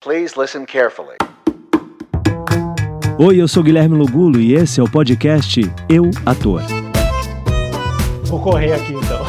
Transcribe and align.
Please 0.00 0.36
listen 0.38 0.64
carefully. 0.64 1.16
Oi, 3.18 3.36
eu 3.42 3.48
sou 3.48 3.64
Guilherme 3.64 3.96
Lugulo 3.96 4.38
e 4.38 4.54
esse 4.54 4.78
é 4.78 4.82
o 4.82 4.88
podcast 4.88 5.60
Eu 5.88 6.08
Ator. 6.24 6.62
Vou 8.26 8.40
correr 8.40 8.74
aqui 8.74 8.92
então. 8.92 9.20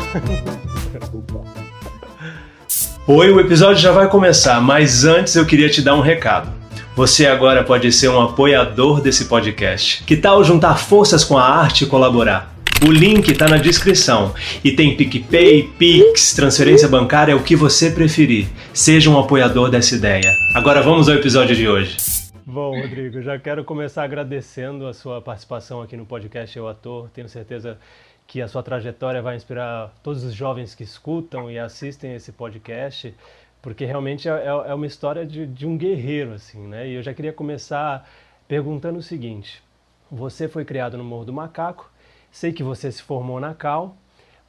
Oi, 3.07 3.31
o 3.31 3.39
episódio 3.39 3.81
já 3.81 3.91
vai 3.91 4.07
começar, 4.09 4.61
mas 4.61 5.05
antes 5.05 5.35
eu 5.35 5.43
queria 5.43 5.71
te 5.71 5.81
dar 5.81 5.95
um 5.95 6.01
recado. 6.01 6.51
Você 6.95 7.25
agora 7.25 7.63
pode 7.63 7.91
ser 7.91 8.09
um 8.09 8.21
apoiador 8.21 9.01
desse 9.01 9.25
podcast. 9.25 10.03
Que 10.03 10.15
tal 10.15 10.43
juntar 10.43 10.75
forças 10.77 11.23
com 11.23 11.35
a 11.35 11.43
arte 11.43 11.85
e 11.85 11.87
colaborar? 11.87 12.58
O 12.81 12.93
link 12.93 13.29
está 13.29 13.49
na 13.49 13.57
descrição 13.57 14.33
e 14.63 14.71
tem 14.71 14.95
PicPay, 14.95 15.63
Pix, 15.77 16.33
transferência 16.33 16.87
bancária, 16.87 17.35
o 17.35 17.43
que 17.43 17.53
você 17.53 17.91
preferir. 17.91 18.47
Seja 18.73 19.09
um 19.09 19.19
apoiador 19.19 19.69
dessa 19.69 19.95
ideia. 19.95 20.33
Agora 20.55 20.81
vamos 20.81 21.09
ao 21.09 21.15
episódio 21.15 21.53
de 21.57 21.67
hoje. 21.67 21.97
Bom, 22.45 22.79
Rodrigo, 22.79 23.21
já 23.21 23.37
quero 23.37 23.65
começar 23.65 24.03
agradecendo 24.03 24.87
a 24.87 24.93
sua 24.93 25.21
participação 25.21 25.81
aqui 25.81 25.97
no 25.97 26.05
podcast 26.05 26.57
Eu 26.57 26.69
Ator. 26.69 27.09
Tenho 27.09 27.27
certeza 27.27 27.77
que 28.25 28.41
a 28.41 28.47
sua 28.47 28.63
trajetória 28.63 29.21
vai 29.21 29.35
inspirar 29.35 29.93
todos 30.01 30.23
os 30.23 30.33
jovens 30.33 30.73
que 30.73 30.83
escutam 30.83 31.51
e 31.51 31.59
assistem 31.59 32.15
esse 32.15 32.31
podcast, 32.31 33.13
porque 33.61 33.83
realmente 33.83 34.29
é, 34.29 34.31
é, 34.31 34.71
é 34.71 34.73
uma 34.73 34.87
história 34.87 35.25
de, 35.25 35.45
de 35.45 35.67
um 35.67 35.77
guerreiro, 35.77 36.31
assim, 36.31 36.65
né? 36.65 36.87
E 36.87 36.93
eu 36.93 37.03
já 37.03 37.13
queria 37.13 37.33
começar 37.33 38.09
perguntando 38.47 38.99
o 38.99 39.03
seguinte: 39.03 39.61
você 40.09 40.47
foi 40.47 40.63
criado 40.63 40.97
no 40.97 41.03
Morro 41.03 41.25
do 41.25 41.33
Macaco 41.33 41.91
Sei 42.31 42.53
que 42.53 42.63
você 42.63 42.91
se 42.91 43.01
formou 43.01 43.39
na 43.39 43.53
Cal, 43.53 43.97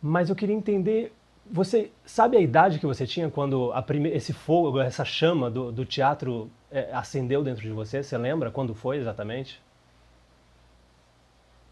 mas 0.02 0.29
eu 0.30 0.37
queria 0.37 0.55
entender, 0.55 1.12
você 1.51 1.91
sabe 2.05 2.37
a 2.37 2.41
idade 2.41 2.79
que 2.79 2.87
você 2.87 3.07
tinha 3.07 3.30
quando 3.30 3.73
prime... 3.87 4.11
esse 4.11 4.33
fogo, 4.33 4.80
essa 4.80 5.05
chama 5.05 5.51
do, 5.51 5.73
do 5.73 5.85
teatro 5.85 6.51
é, 6.71 6.91
acendeu 6.93 7.43
dentro 7.43 7.62
de 7.62 7.71
você? 7.71 8.02
Você 8.02 8.16
lembra 8.16 8.51
quando 8.51 8.74
foi 8.74 8.98
exatamente? 8.98 9.61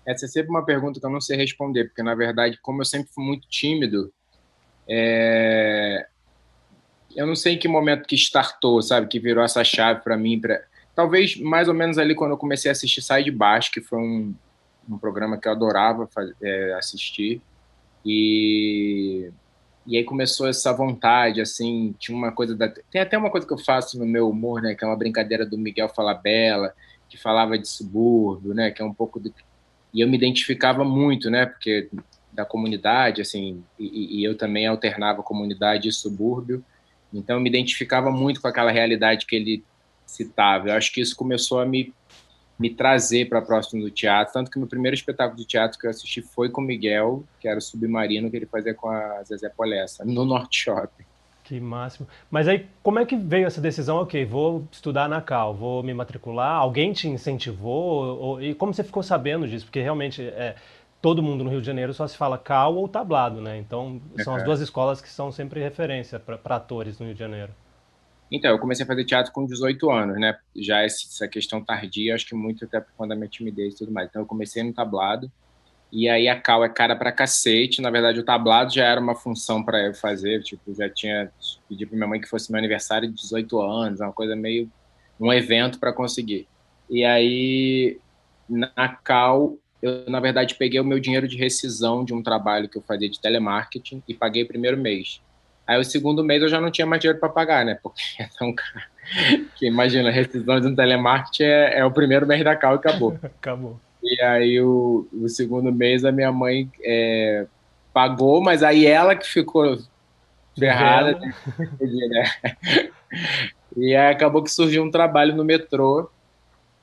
Essa 0.07 0.25
é 0.25 0.29
sempre 0.29 0.51
uma 0.51 0.65
pergunta 0.65 0.99
que 0.99 1.05
eu 1.05 1.11
não 1.11 1.21
sei 1.21 1.37
responder, 1.37 1.85
porque 1.85 2.03
na 2.03 2.15
verdade, 2.15 2.59
como 2.63 2.81
eu 2.81 2.85
sempre 2.87 3.13
fui 3.13 3.25
muito 3.25 3.47
tímido, 3.49 4.13
é... 4.89 6.07
eu 7.15 7.27
não 7.27 7.37
sei 7.37 7.55
em 7.55 7.59
que 7.59 7.69
momento 7.69 8.07
que 8.07 8.17
startou, 8.17 8.81
sabe, 8.81 9.07
que 9.07 9.21
virou 9.21 9.45
essa 9.45 9.63
chave 9.63 10.01
para 10.01 10.17
mim, 10.17 10.41
talvez 10.95 11.39
mais 11.39 11.69
ou 11.69 11.75
menos 11.75 11.99
ali 11.99 12.15
quando 12.15 12.33
eu 12.33 12.39
comecei 12.39 12.71
a 12.71 12.73
assistir 12.73 13.03
Sai 13.03 13.23
de 13.23 13.31
Baixo, 13.31 13.71
que 13.71 13.83
foi 13.83 13.99
um, 13.99 14.35
um 14.89 14.99
programa 14.99 15.37
que 15.39 15.47
eu 15.47 15.53
adorava 15.53 16.09
é, 16.43 16.75
assistir. 16.75 17.41
E, 18.05 19.31
e 19.87 19.97
aí 19.97 20.05
começou 20.05 20.49
essa 20.49 20.73
vontade, 20.73 21.41
assim, 21.41 21.95
tinha 21.99 22.17
uma 22.17 22.33
coisa 22.33 22.57
da... 22.57 22.69
Tem 22.69 23.01
até 23.01 23.19
uma 23.19 23.31
coisa 23.31 23.47
que 23.47 23.53
eu 23.53 23.59
faço 23.59 23.99
no 23.99 24.07
meu 24.07 24.29
humor, 24.29 24.63
né, 24.63 24.75
que 24.75 24.85
é 24.85 24.87
uma 24.87 24.97
brincadeira 24.97 25.45
do 25.45 25.59
Miguel 25.59 25.89
Falabella, 25.89 26.73
que 27.09 27.17
falava 27.17 27.59
de 27.59 27.69
subúrbio, 27.69 28.55
né, 28.55 28.71
que 28.71 28.83
é 28.83 28.85
um 28.85 28.95
pouco 28.95 29.21
do... 29.21 29.33
E 29.93 30.01
eu 30.01 30.09
me 30.09 30.17
identificava 30.17 30.85
muito, 30.85 31.31
né, 31.31 31.47
porque 31.47 31.89
da 32.33 32.45
comunidade, 32.45 33.21
assim, 33.21 33.65
e, 33.79 34.21
e 34.21 34.25
eu 34.25 34.37
também 34.37 34.67
alternava 34.67 35.23
comunidade 35.23 35.89
e 35.89 35.93
subúrbio, 35.93 36.65
então 37.13 37.37
eu 37.37 37.43
me 37.43 37.49
identificava 37.49 38.11
muito 38.11 38.41
com 38.41 38.49
aquela 38.49 38.71
realidade 38.71 39.27
que 39.27 39.35
ele 39.35 39.65
citava. 40.07 40.69
Eu 40.69 40.75
acho 40.75 40.93
que 40.93 41.01
isso 41.01 41.17
começou 41.17 41.59
a 41.59 41.67
me 41.67 41.93
me 42.59 42.71
trazer 42.71 43.29
para 43.29 43.41
próximo 43.41 43.83
do 43.83 43.91
teatro. 43.91 44.35
Tanto 44.35 44.51
que 44.51 44.59
meu 44.59 44.69
primeiro 44.69 44.95
espetáculo 44.95 45.37
de 45.37 45.47
teatro 45.47 45.79
que 45.79 45.87
eu 45.87 45.91
assisti 45.91 46.21
foi 46.21 46.51
com 46.51 46.61
o 46.61 46.65
Miguel, 46.65 47.25
que 47.39 47.47
era 47.47 47.59
o 47.59 47.63
Submarino, 47.63 48.31
que 48.31 48.37
ele 48.37 48.47
fazia 48.47 48.75
com 48.75 48.89
a 48.89 49.23
Zezé 49.23 49.49
Polessa, 49.49 50.05
no 50.05 50.25
Norte 50.25 50.65
Shopping. 50.65 51.05
Que 51.45 51.59
máximo. 51.59 52.07
Mas 52.31 52.47
aí, 52.47 52.67
como 52.83 52.99
é 52.99 53.07
que 53.07 53.17
veio 53.17 53.47
essa 53.47 53.59
decisão? 53.59 53.97
Ok, 53.97 54.23
vou 54.27 54.69
estudar 54.71 55.09
na 55.09 55.23
Cal, 55.23 55.55
vou 55.55 55.83
me 55.83 55.95
matricular. 55.95 56.57
Alguém 56.57 56.93
te 56.93 57.09
incentivou? 57.09 58.19
Ou, 58.19 58.43
e 58.43 58.55
como 58.55 58.75
você 58.75 58.85
ficou 58.85 59.03
sabendo 59.03 59.49
disso? 59.49 59.65
Porque 59.65 59.81
realmente 59.81 60.23
é, 60.23 60.57
todo 61.01 61.23
mundo 61.23 61.45
no 61.45 61.49
Rio 61.49 61.61
de 61.61 61.67
Janeiro 61.67 61.95
só 61.95 62.07
se 62.07 62.19
fala 62.19 62.37
Cal 62.37 62.75
ou 62.75 62.87
Tablado, 62.87 63.41
né? 63.41 63.57
Então 63.57 63.99
são 64.19 64.35
as 64.35 64.45
duas 64.45 64.61
escolas 64.61 65.01
que 65.01 65.09
são 65.09 65.33
sempre 65.33 65.59
referência 65.59 66.19
para 66.19 66.57
atores 66.57 66.99
no 66.99 67.07
Rio 67.07 67.15
de 67.15 67.21
Janeiro. 67.21 67.53
Então, 68.31 68.51
eu 68.51 68.59
comecei 68.59 68.85
a 68.85 68.87
fazer 68.87 69.05
teatro 69.05 69.33
com 69.33 69.47
18 69.47 69.91
anos, 69.91 70.21
né? 70.21 70.37
Já 70.55 70.83
essa 70.83 71.27
questão 71.27 71.65
tardia, 71.65 72.15
acho 72.15 72.27
que 72.27 72.35
muito 72.35 72.65
até 72.65 72.81
por 72.81 72.93
conta 72.97 73.11
da 73.11 73.17
minha 73.17 73.29
timidez 73.29 73.75
e 73.75 73.79
tudo 73.79 73.93
mais. 73.93 74.09
Então, 74.09 74.23
eu 74.23 74.27
comecei 74.27 74.63
no 74.63 74.73
tablado. 74.73 75.31
E 75.91 76.09
aí 76.09 76.29
a 76.29 76.39
cal 76.39 76.63
é 76.65 76.69
cara 76.69 76.95
pra 76.95 77.11
cacete. 77.11 77.81
Na 77.81 77.91
verdade, 77.91 78.21
o 78.21 78.25
tablado 78.25 78.73
já 78.73 78.85
era 78.85 79.01
uma 79.01 79.15
função 79.15 79.63
para 79.65 79.87
eu 79.87 79.95
fazer. 79.95 80.43
Tipo, 80.43 80.75
já 80.75 80.89
tinha 80.89 81.31
pedi 81.69 81.87
pra 81.87 81.97
minha 81.97 82.09
mãe 82.09 82.21
que 82.21 82.29
fosse 82.29 82.53
meu 82.53 82.59
aniversário 82.59 83.09
de 83.09 83.15
18 83.15 83.61
anos, 83.61 84.01
uma 84.01 84.13
coisa 84.13 84.37
meio 84.37 84.71
um 85.19 85.33
evento 85.33 85.81
para 85.81 85.93
conseguir. 85.93 86.47
E 86.89 87.05
aí 87.05 87.99
na 88.49 88.89
cal 88.89 89.57
eu 89.81 90.09
na 90.09 90.21
verdade 90.21 90.55
peguei 90.57 90.81
o 90.81 90.85
meu 90.85 90.99
dinheiro 90.99 91.29
de 91.29 91.37
rescisão 91.37 92.05
de 92.05 92.13
um 92.13 92.23
trabalho 92.23 92.69
que 92.69 92.77
eu 92.77 92.83
fazia 92.83 93.09
de 93.09 93.21
telemarketing 93.21 94.03
e 94.09 94.15
paguei 94.15 94.43
o 94.43 94.49
primeiro 94.49 94.77
mês. 94.77 95.21
Aí 95.69 95.79
o 95.79 95.85
segundo 95.85 96.25
mês 96.25 96.43
eu 96.43 96.49
já 96.49 96.59
não 96.59 96.71
tinha 96.71 96.87
mais 96.87 96.99
dinheiro 96.99 97.21
para 97.21 97.29
pagar, 97.29 97.63
né? 97.63 97.79
Porque 97.83 98.03
é 98.19 98.29
tão 98.39 98.55
caro. 98.55 98.87
Que 99.55 99.67
imagina, 99.67 100.09
a 100.09 100.13
rescisão 100.13 100.59
de 100.59 100.67
um 100.67 100.75
telemarketing 100.75 101.43
é, 101.43 101.79
é, 101.81 101.85
o 101.85 101.91
primeiro 101.91 102.27
mês 102.27 102.43
da 102.43 102.57
cal 102.57 102.75
e 102.75 102.77
acabou. 102.77 103.19
acabou. 103.23 103.79
E 104.03 104.23
aí 104.23 104.61
o, 104.61 105.07
o 105.13 105.29
segundo 105.29 105.71
mês 105.71 106.05
a 106.05 106.13
minha 106.13 106.33
mãe 106.33 106.71
é, 106.83 107.47
pagou, 107.93 108.41
mas 108.41 108.63
aí 108.63 108.87
ela 108.87 109.15
que 109.15 109.29
ficou 109.29 109.79
ferrada. 110.59 111.19
Né? 111.19 111.35
E 113.77 113.95
aí 113.95 114.13
acabou 114.13 114.43
que 114.43 114.51
surgiu 114.51 114.83
um 114.83 114.91
trabalho 114.91 115.37
no 115.37 115.45
metrô, 115.45 116.11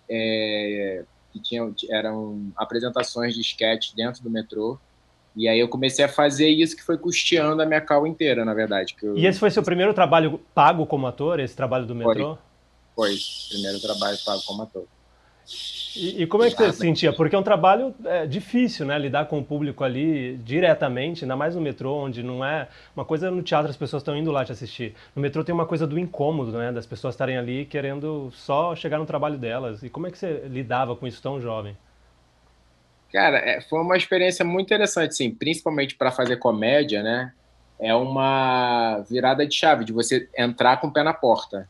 é, 0.10 1.04
que 1.34 1.40
tinha, 1.42 1.70
eram 1.90 2.52
apresentações 2.56 3.34
de 3.34 3.42
sketch 3.42 3.94
dentro 3.94 4.24
do 4.24 4.30
metrô. 4.30 4.80
E 5.36 5.48
aí 5.50 5.60
eu 5.60 5.68
comecei 5.68 6.06
a 6.06 6.08
fazer 6.08 6.48
isso 6.48 6.76
que 6.76 6.84
foi 6.84 6.98
custeando 6.98 7.62
a 7.62 7.66
minha 7.66 7.82
cal 7.82 8.08
inteira, 8.08 8.46
na 8.46 8.54
verdade. 8.54 8.96
Eu... 9.02 9.18
E 9.18 9.26
esse 9.26 9.38
foi 9.38 9.52
seu 9.52 9.64
primeiro 9.64 9.94
trabalho 9.94 10.40
pago 10.54 10.86
como 10.86 11.08
ator, 11.08 11.40
esse 11.40 11.56
trabalho 11.56 11.86
do 11.86 11.94
metrô? 11.94 12.38
Foi, 12.96 13.12
foi. 13.12 13.20
primeiro 13.50 13.80
trabalho 13.82 14.18
pago 14.26 14.42
como 14.46 14.64
ator. 14.64 14.86
E, 15.96 16.24
e 16.24 16.28
como 16.28 16.44
é 16.44 16.50
que 16.50 16.58
você 16.58 16.72
se 16.72 16.80
sentia? 16.80 17.14
Porque 17.14 17.36
é 17.36 17.40
um 17.40 17.44
trabalho 17.44 17.96
é, 18.04 18.26
difícil, 18.26 18.86
né? 18.86 18.98
Lidar 19.00 19.28
com 19.28 19.40
o 19.40 19.44
público 19.44 19.84
ali 19.84 20.38
diretamente, 20.38 21.24
ainda 21.24 21.36
mais 21.36 21.56
no 21.56 21.62
metrô, 21.62 21.96
onde 21.96 22.22
não 22.22 22.44
é... 22.44 22.68
Uma 22.96 23.06
coisa 23.06 23.32
no 23.32 23.42
teatro, 23.42 23.70
as 23.70 23.78
pessoas 23.78 24.02
estão 24.02 24.16
indo 24.16 24.32
lá 24.32 24.44
te 24.44 24.52
assistir. 24.52 24.94
No 25.16 25.22
metrô 25.22 25.44
tem 25.44 25.56
uma 25.56 25.66
coisa 25.66 25.88
do 25.88 25.98
incômodo, 25.98 26.52
né? 26.52 26.72
Das 26.72 26.86
pessoas 26.86 27.14
estarem 27.14 27.38
ali 27.38 27.66
querendo 27.66 28.30
só 28.34 28.76
chegar 28.76 28.98
no 28.98 29.06
trabalho 29.06 29.38
delas. 29.38 29.84
E 29.84 29.90
como 29.90 30.08
é 30.08 30.12
que 30.12 30.18
você 30.18 30.44
lidava 30.50 30.96
com 30.96 31.08
isso 31.08 31.22
tão 31.22 31.40
jovem? 31.40 31.78
Cara, 33.16 33.38
é, 33.38 33.62
foi 33.62 33.80
uma 33.80 33.96
experiência 33.96 34.44
muito 34.44 34.66
interessante, 34.66 35.16
sim, 35.16 35.32
principalmente 35.32 35.96
para 35.96 36.12
fazer 36.12 36.36
comédia, 36.36 37.02
né? 37.02 37.32
É 37.80 37.96
uma 37.96 39.06
virada 39.10 39.48
de 39.48 39.56
chave, 39.56 39.86
de 39.86 39.94
você 39.94 40.28
entrar 40.38 40.82
com 40.82 40.88
o 40.88 40.92
pé 40.92 41.02
na 41.02 41.14
porta. 41.14 41.66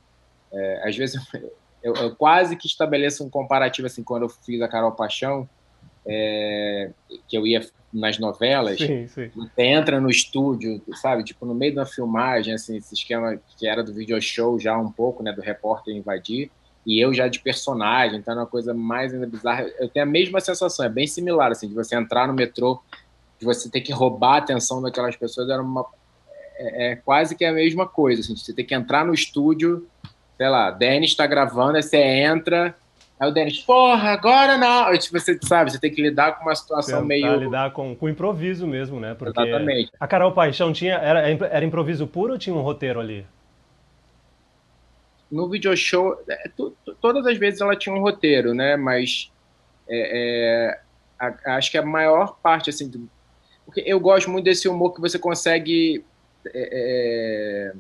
É, 0.52 0.90
às 0.90 0.98
vezes, 0.98 1.22
eu, 1.84 1.94
eu, 1.94 2.16
quase 2.16 2.56
que 2.56 2.66
estabeleço 2.66 3.24
um 3.24 3.30
comparativo, 3.30 3.86
assim, 3.86 4.02
quando 4.04 4.24
eu 4.24 4.30
fiz 4.30 4.60
a 4.60 4.68
Carol 4.68 4.94
Paixão, 4.94 5.48
é, 6.04 6.90
que 7.28 7.38
eu 7.38 7.46
ia 7.46 7.64
nas 7.94 8.18
novelas, 8.18 8.80
sim, 8.80 9.08
sim. 9.08 9.30
você 9.36 9.62
entra 9.62 10.02
no 10.02 10.10
estúdio, 10.10 10.82
sabe, 10.96 11.24
tipo, 11.24 11.46
no 11.46 11.54
meio 11.54 11.76
da 11.76 11.86
filmagem, 11.86 12.56
assim, 12.56 12.78
esse 12.78 12.96
esquema 12.96 13.40
que 13.56 13.68
era 13.68 13.84
do 13.84 13.94
video 13.94 14.20
show 14.20 14.60
já 14.60 14.76
um 14.76 14.92
pouco, 14.92 15.22
né, 15.22 15.32
do 15.32 15.42
repórter 15.42 15.96
invadir, 15.96 16.50
e 16.86 17.04
eu 17.04 17.14
já 17.14 17.28
de 17.28 17.40
personagem, 17.40 18.20
então 18.20 18.34
é 18.34 18.38
uma 18.38 18.46
coisa 18.46 18.74
mais 18.74 19.14
ainda 19.14 19.26
bizarra. 19.26 19.66
Eu 19.80 19.90
tenho 19.90 20.06
a 20.06 20.10
mesma 20.10 20.40
sensação, 20.40 20.86
é 20.86 20.90
bem 20.90 21.08
similar, 21.08 21.52
assim, 21.52 21.68
de 21.68 21.74
você 21.74 21.96
entrar 21.96 22.28
no 22.28 22.34
metrô, 22.34 22.82
de 23.40 23.46
você 23.46 23.70
ter 23.70 23.82
que 23.82 23.92
roubar 23.92 24.36
a 24.36 24.38
atenção 24.38 24.82
daquelas 24.82 25.16
pessoas, 25.16 25.50
era 25.50 25.62
uma. 25.62 25.86
É, 26.58 26.92
é 26.92 26.96
quase 26.96 27.36
que 27.36 27.44
a 27.44 27.52
mesma 27.52 27.88
coisa, 27.88 28.22
assim, 28.22 28.34
de 28.34 28.42
você 28.42 28.54
ter 28.54 28.64
que 28.64 28.76
entrar 28.76 29.04
no 29.04 29.14
estúdio, 29.14 29.88
sei 30.38 30.48
lá, 30.48 30.70
Denis 30.70 31.10
está 31.10 31.26
gravando, 31.26 31.78
aí 31.78 31.84
você 31.84 31.98
entra, 31.98 32.76
aí 33.20 33.30
o 33.30 33.34
Denis, 33.34 33.60
porra, 33.62 34.12
agora 34.12 34.56
não! 34.56 34.86
Aí 34.86 35.00
tipo, 35.00 35.20
você 35.20 35.40
sabe, 35.42 35.72
você 35.72 35.80
tem 35.80 35.92
que 35.92 36.02
lidar 36.02 36.38
com 36.38 36.44
uma 36.44 36.56
situação 36.56 37.02
Tentar 37.02 37.08
meio. 37.08 37.36
lidar 37.40 37.72
com, 37.72 37.96
com 37.96 38.08
improviso 38.08 38.68
mesmo, 38.68 39.00
né? 39.00 39.16
Porque 39.16 39.40
Exatamente. 39.40 39.92
A 40.00 40.08
Carol 40.08 40.34
Paixão 40.34 40.72
tinha. 40.72 40.96
Era, 40.96 41.28
era 41.30 41.66
improviso 41.66 42.06
puro 42.06 42.34
ou 42.34 42.40
tinha 42.40 42.56
um 42.56 42.62
roteiro 42.62 43.00
ali? 43.00 43.26
No 45.32 45.50
video 45.50 45.76
show, 45.76 46.18
é, 46.30 46.50
todas 47.02 47.26
as 47.26 47.38
vezes 47.38 47.62
ela 47.62 47.76
tinha 47.76 47.94
um 47.94 48.02
roteiro, 48.02 48.54
né? 48.54 48.76
Mas 48.78 49.32
é, 49.88 50.70
é, 50.70 50.80
a, 51.20 51.58
acho 51.58 51.72
que 51.72 51.78
a 51.78 51.86
maior 51.86 52.38
parte, 52.42 52.70
assim, 52.70 52.90
do, 52.90 53.10
porque 53.66 53.84
eu 53.86 54.00
gosto 54.00 54.30
muito 54.30 54.46
desse 54.46 54.68
humor 54.68 54.94
que 54.94 55.02
você 55.02 55.18
consegue 55.18 56.04
é, 56.54 57.74
é 57.74 57.76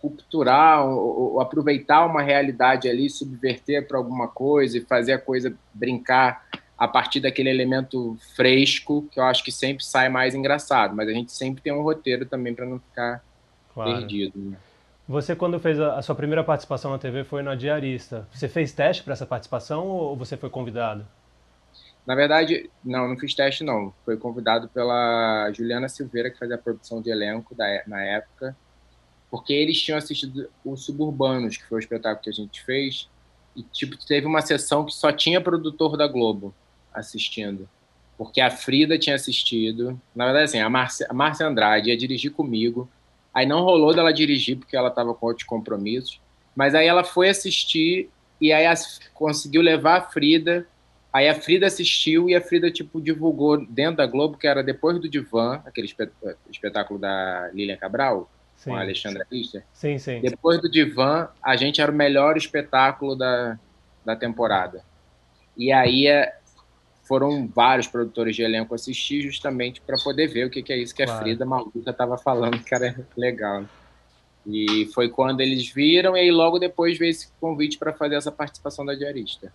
capturar 0.00 0.86
ou, 0.86 1.34
ou, 1.34 1.40
aproveitar 1.40 2.06
uma 2.06 2.22
realidade 2.22 2.88
ali, 2.88 3.10
subverter 3.10 3.86
para 3.86 3.98
alguma 3.98 4.28
coisa 4.28 4.78
e 4.78 4.80
fazer 4.80 5.12
a 5.12 5.18
coisa 5.18 5.56
brincar 5.74 6.46
a 6.76 6.86
partir 6.86 7.18
daquele 7.18 7.50
elemento 7.50 8.16
fresco, 8.36 9.08
que 9.10 9.18
eu 9.18 9.24
acho 9.24 9.42
que 9.42 9.50
sempre 9.50 9.84
sai 9.84 10.08
mais 10.08 10.34
engraçado. 10.34 10.94
Mas 10.94 11.08
a 11.08 11.12
gente 11.12 11.32
sempre 11.32 11.60
tem 11.60 11.72
um 11.72 11.82
roteiro 11.82 12.24
também 12.24 12.54
para 12.54 12.64
não 12.64 12.78
ficar 12.78 13.24
claro. 13.74 13.98
perdido. 13.98 14.38
Né? 14.38 14.56
Você, 15.08 15.34
quando 15.34 15.58
fez 15.58 15.80
a, 15.80 16.02
sua 16.02 16.14
primeira 16.14 16.44
participação 16.44 16.90
na 16.90 16.98
TV, 16.98 17.24
foi 17.24 17.42
na 17.42 17.54
Diarista. 17.54 18.28
Você 18.30 18.46
fez 18.46 18.72
teste 18.72 19.02
para 19.02 19.14
essa 19.14 19.24
participação 19.24 19.86
ou 19.86 20.14
você 20.14 20.36
foi 20.36 20.50
convidado? 20.50 21.06
Na 22.06 22.14
verdade, 22.14 22.68
não, 22.84 23.08
não 23.08 23.18
fiz 23.18 23.34
teste, 23.34 23.64
não. 23.64 23.94
Foi 24.04 24.18
convidado 24.18 24.68
pela 24.68 25.50
Juliana 25.52 25.88
Silveira, 25.88 26.30
que 26.30 26.38
fazia 26.38 26.56
a 26.56 26.58
produção 26.58 27.00
de 27.00 27.10
elenco 27.10 27.54
da, 27.54 27.64
na 27.86 28.02
época, 28.02 28.54
porque 29.30 29.54
eles 29.54 29.80
tinham 29.80 29.96
assistido 29.96 30.50
o 30.62 30.76
Suburbanos, 30.76 31.56
que 31.56 31.64
foi 31.64 31.78
o 31.78 31.80
espetáculo 31.80 32.22
que 32.22 32.30
a 32.30 32.32
gente 32.32 32.62
fez, 32.62 33.08
e 33.56 33.62
tipo, 33.62 33.96
teve 34.06 34.26
uma 34.26 34.42
sessão 34.42 34.84
que 34.84 34.92
só 34.92 35.10
tinha 35.10 35.40
produtor 35.40 35.96
da 35.96 36.06
Globo 36.06 36.54
assistindo. 36.92 37.66
Porque 38.18 38.42
a 38.42 38.50
Frida 38.50 38.98
tinha 38.98 39.16
assistido. 39.16 39.98
Na 40.14 40.26
verdade, 40.26 40.44
assim, 40.44 40.60
a 40.60 40.66
a 40.66 41.14
Márcia 41.14 41.46
Andrade 41.46 41.88
ia 41.88 41.96
dirigir 41.96 42.32
comigo. 42.32 42.88
Aí 43.38 43.46
não 43.46 43.62
rolou 43.62 43.94
dela 43.94 44.12
dirigir 44.12 44.56
porque 44.56 44.76
ela 44.76 44.88
estava 44.88 45.14
com 45.14 45.26
outros 45.26 45.46
compromissos. 45.46 46.20
Mas 46.56 46.74
aí 46.74 46.88
ela 46.88 47.04
foi 47.04 47.28
assistir 47.28 48.10
e 48.40 48.52
aí 48.52 48.66
conseguiu 49.14 49.62
levar 49.62 49.98
a 49.98 50.00
Frida. 50.00 50.66
Aí 51.12 51.28
a 51.28 51.34
Frida 51.36 51.64
assistiu 51.64 52.28
e 52.28 52.34
a 52.34 52.40
Frida 52.40 52.68
tipo 52.68 53.00
divulgou 53.00 53.64
dentro 53.64 53.98
da 53.98 54.06
Globo 54.06 54.36
que 54.36 54.48
era 54.48 54.60
depois 54.60 54.98
do 54.98 55.08
Divã, 55.08 55.62
aquele 55.64 55.88
espetáculo 56.50 56.98
da 56.98 57.48
Lilian 57.54 57.76
Cabral 57.76 58.28
sim. 58.56 58.70
com 58.70 58.76
a 58.76 58.80
Alexandra 58.80 59.24
Richter. 59.30 59.62
Sim, 59.72 59.98
sim. 59.98 60.20
Depois 60.20 60.60
do 60.60 60.68
Divã, 60.68 61.28
a 61.40 61.54
gente 61.54 61.80
era 61.80 61.92
o 61.92 61.94
melhor 61.94 62.36
espetáculo 62.36 63.14
da, 63.14 63.56
da 64.04 64.16
temporada. 64.16 64.82
E 65.56 65.70
aí 65.70 66.08
foram 67.08 67.48
vários 67.48 67.88
produtores 67.88 68.36
de 68.36 68.42
elenco 68.42 68.74
assistir 68.74 69.22
justamente 69.22 69.80
para 69.80 69.96
poder 70.04 70.28
ver 70.28 70.46
o 70.46 70.50
que, 70.50 70.62
que 70.62 70.72
é 70.72 70.76
isso 70.76 70.94
que 70.94 71.02
claro. 71.02 71.18
a 71.18 71.22
Frida 71.22 71.46
maluca 71.46 71.90
estava 71.90 72.18
falando, 72.18 72.62
que 72.62 72.74
era 72.74 72.94
legal. 73.16 73.64
E 74.46 74.86
foi 74.94 75.08
quando 75.08 75.40
eles 75.40 75.68
viram, 75.72 76.16
e 76.16 76.20
aí 76.20 76.30
logo 76.30 76.58
depois 76.58 76.98
veio 76.98 77.10
esse 77.10 77.28
convite 77.40 77.78
para 77.78 77.94
fazer 77.94 78.16
essa 78.16 78.30
participação 78.30 78.84
da 78.84 78.94
diarista. 78.94 79.50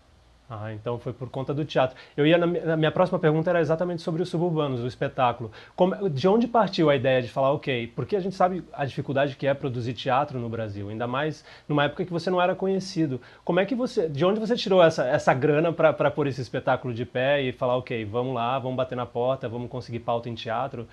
Ah, 0.50 0.74
então 0.74 1.00
foi 1.00 1.14
por 1.14 1.30
conta 1.30 1.54
do 1.54 1.64
teatro. 1.64 1.96
Eu 2.16 2.28
ia 2.28 2.38
na, 2.38 2.76
minha 2.76 2.92
próxima 2.92 3.18
pergunta 3.18 3.50
era 3.50 3.62
exatamente 3.62 4.02
sobre 4.02 4.22
os 4.22 4.30
suburbanos, 4.30 4.82
o 4.82 4.88
espetáculo. 4.88 5.52
Como, 5.76 6.10
de 6.10 6.28
onde 6.28 6.48
partiu 6.48 6.90
a 6.90 6.96
ideia 6.96 7.22
de 7.22 7.30
falar, 7.30 7.52
ok, 7.54 7.88
porque 7.96 8.16
a 8.16 8.20
gente 8.20 8.36
sabe 8.36 8.64
a 8.74 8.86
dificuldade 8.86 9.36
que 9.36 9.48
é 9.48 9.54
produzir 9.54 9.94
teatro 9.94 10.40
no 10.40 10.50
Brasil, 10.50 10.90
ainda 10.90 11.08
mais 11.08 11.46
numa 11.68 11.86
época 11.86 12.06
que 12.06 12.12
você 12.12 12.30
não 12.30 12.42
era 12.42 12.56
conhecido. 12.56 13.22
Como 13.44 13.60
é 13.60 13.66
que 13.66 13.74
você, 13.74 14.10
de 14.10 14.26
onde 14.26 14.40
você 14.40 14.56
tirou 14.56 14.84
essa, 14.84 15.06
essa 15.06 15.34
grana 15.34 15.72
para 15.72 16.12
pôr 16.12 16.28
esse 16.28 16.42
espetáculo 16.42 16.94
de 16.94 17.06
pé 17.06 17.42
e 17.42 17.52
falar, 17.54 17.78
ok, 17.78 18.04
vamos 18.06 18.36
lá, 18.36 18.60
vamos 18.60 18.76
bater 18.76 18.96
na 18.96 19.06
porta, 19.06 19.48
vamos 19.48 19.70
conseguir 19.70 20.00
pauta 20.00 20.30
em 20.30 20.36
teatro? 20.36 20.88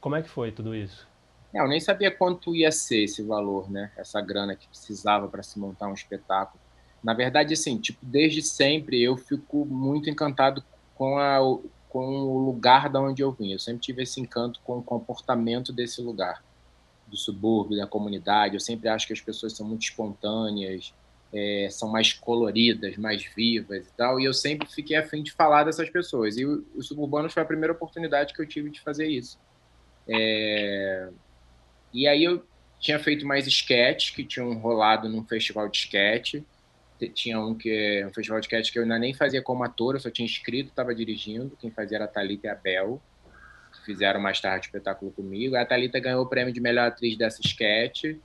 Como 0.00 0.16
é 0.16 0.22
que 0.22 0.28
foi 0.28 0.50
tudo 0.50 0.74
isso? 0.74 1.06
É, 1.54 1.60
eu 1.60 1.68
nem 1.68 1.80
sabia 1.80 2.10
quanto 2.10 2.54
ia 2.54 2.72
ser 2.72 3.04
esse 3.04 3.22
valor, 3.22 3.70
né? 3.70 3.92
Essa 3.96 4.20
grana 4.20 4.56
que 4.56 4.66
precisava 4.66 5.28
para 5.28 5.42
se 5.42 5.58
montar 5.58 5.88
um 5.88 5.94
espetáculo 5.94 6.58
na 7.02 7.14
verdade, 7.14 7.54
assim, 7.54 7.78
tipo, 7.78 7.98
desde 8.02 8.42
sempre 8.42 9.02
eu 9.02 9.16
fico 9.16 9.64
muito 9.64 10.10
encantado 10.10 10.62
com, 10.94 11.18
a, 11.18 11.38
com 11.88 12.06
o 12.06 12.38
lugar 12.44 12.88
da 12.88 13.00
onde 13.00 13.22
eu 13.22 13.32
vim. 13.32 13.52
Eu 13.52 13.58
sempre 13.58 13.80
tive 13.80 14.02
esse 14.02 14.20
encanto 14.20 14.60
com 14.64 14.78
o 14.78 14.82
comportamento 14.82 15.72
desse 15.72 16.00
lugar, 16.02 16.42
do 17.06 17.16
subúrbio, 17.16 17.78
da 17.78 17.86
comunidade. 17.86 18.54
Eu 18.54 18.60
sempre 18.60 18.88
acho 18.88 19.06
que 19.06 19.12
as 19.12 19.20
pessoas 19.20 19.52
são 19.52 19.66
muito 19.66 19.82
espontâneas, 19.82 20.92
é, 21.32 21.68
são 21.70 21.88
mais 21.88 22.12
coloridas, 22.12 22.96
mais 22.96 23.24
vivas 23.24 23.86
e 23.86 23.92
tal. 23.96 24.18
E 24.18 24.24
eu 24.24 24.34
sempre 24.34 24.68
fiquei 24.68 24.96
afim 24.96 25.22
de 25.22 25.32
falar 25.32 25.64
dessas 25.64 25.88
pessoas. 25.88 26.36
E 26.36 26.44
o, 26.44 26.66
o 26.74 26.82
Suburbanos 26.82 27.32
foi 27.32 27.42
a 27.42 27.46
primeira 27.46 27.72
oportunidade 27.72 28.34
que 28.34 28.42
eu 28.42 28.46
tive 28.46 28.70
de 28.70 28.80
fazer 28.80 29.06
isso. 29.06 29.38
É... 30.08 31.08
E 31.92 32.08
aí 32.08 32.24
eu 32.24 32.42
tinha 32.80 32.98
feito 32.98 33.26
mais 33.26 33.46
sketches 33.46 34.10
que 34.10 34.24
tinham 34.24 34.52
rolado 34.58 35.08
num 35.08 35.24
festival 35.24 35.68
de 35.68 35.78
sketch 35.78 36.42
tinha 37.06 37.38
um 37.38 37.54
que 37.54 37.70
é 37.70 38.06
um 38.06 38.12
festival 38.12 38.40
de 38.40 38.46
sketch 38.46 38.72
que 38.72 38.78
eu 38.78 38.82
ainda 38.82 38.98
nem 38.98 39.14
fazia 39.14 39.42
como 39.42 39.62
ator, 39.62 39.94
eu 39.94 40.00
só 40.00 40.10
tinha 40.10 40.26
escrito, 40.26 40.70
estava 40.70 40.94
dirigindo. 40.94 41.56
Quem 41.60 41.70
fazia 41.70 41.98
era 41.98 42.06
a 42.06 42.08
Thalita 42.08 42.46
e 42.46 42.50
a 42.50 42.54
Bel, 42.54 43.00
que 43.72 43.84
fizeram 43.84 44.20
mais 44.20 44.40
tarde 44.40 44.66
espetáculo 44.66 45.12
comigo. 45.12 45.54
A 45.56 45.64
Thalita 45.64 46.00
ganhou 46.00 46.22
o 46.22 46.26
prêmio 46.26 46.52
de 46.52 46.60
melhor 46.60 46.88
atriz 46.88 47.16
dessa 47.16 47.40
sketch. 47.40 48.16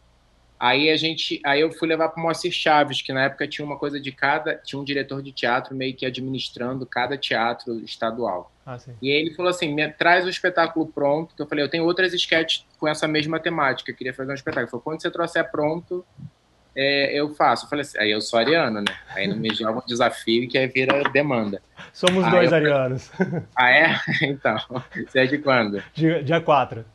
Aí 0.59 0.89
a 0.89 0.95
gente, 0.95 1.41
aí 1.45 1.59
eu 1.59 1.73
fui 1.73 1.87
levar 1.87 2.07
para 2.07 2.21
o 2.21 2.23
Moacir 2.23 2.51
Chaves, 2.51 3.01
que 3.01 3.11
na 3.11 3.25
época 3.25 3.45
tinha 3.45 3.65
uma 3.65 3.77
coisa 3.77 3.99
de 3.99 4.13
cada, 4.13 4.55
tinha 4.55 4.79
um 4.79 4.83
diretor 4.85 5.21
de 5.21 5.33
teatro 5.33 5.75
meio 5.75 5.93
que 5.93 6.05
administrando 6.05 6.85
cada 6.85 7.17
teatro 7.17 7.83
estadual. 7.83 8.49
Ah, 8.65 8.77
e 9.01 9.11
aí 9.11 9.17
ele 9.17 9.33
falou 9.33 9.49
assim, 9.49 9.73
me 9.73 9.91
traz 9.91 10.25
o 10.25 10.29
espetáculo 10.29 10.87
pronto, 10.87 11.35
que 11.35 11.41
eu 11.41 11.47
falei, 11.47 11.65
eu 11.65 11.69
tenho 11.69 11.83
outras 11.83 12.13
sketches 12.13 12.65
com 12.79 12.87
essa 12.87 13.05
mesma 13.09 13.41
temática, 13.41 13.91
eu 13.91 13.95
queria 13.95 14.13
fazer 14.13 14.31
um 14.31 14.35
espetáculo. 14.35 14.63
Ele 14.63 14.71
falou, 14.71 14.83
quando 14.83 15.01
você 15.01 15.11
trouxer 15.11 15.51
pronto, 15.51 16.05
é, 16.75 17.13
eu 17.13 17.33
faço. 17.33 17.65
Eu 17.65 17.69
falei 17.69 17.81
assim, 17.81 17.99
aí 17.99 18.11
eu 18.11 18.21
sou 18.21 18.39
ariano, 18.39 18.81
né? 18.81 18.95
Aí 19.09 19.27
não 19.27 19.37
me 19.37 19.53
joga 19.53 19.79
um 19.79 19.85
desafio 19.85 20.47
que 20.47 20.57
aí 20.57 20.67
vira 20.67 21.03
demanda. 21.11 21.61
Somos 21.91 22.23
aí 22.25 22.31
dois 22.31 22.51
eu... 22.51 22.57
arianos. 22.57 23.11
Ah, 23.55 23.69
é? 23.69 23.95
Então, 24.23 24.57
você 25.07 25.19
é 25.19 25.25
de 25.25 25.37
quando? 25.37 25.83
Dia, 25.93 26.41
4. 26.41 26.85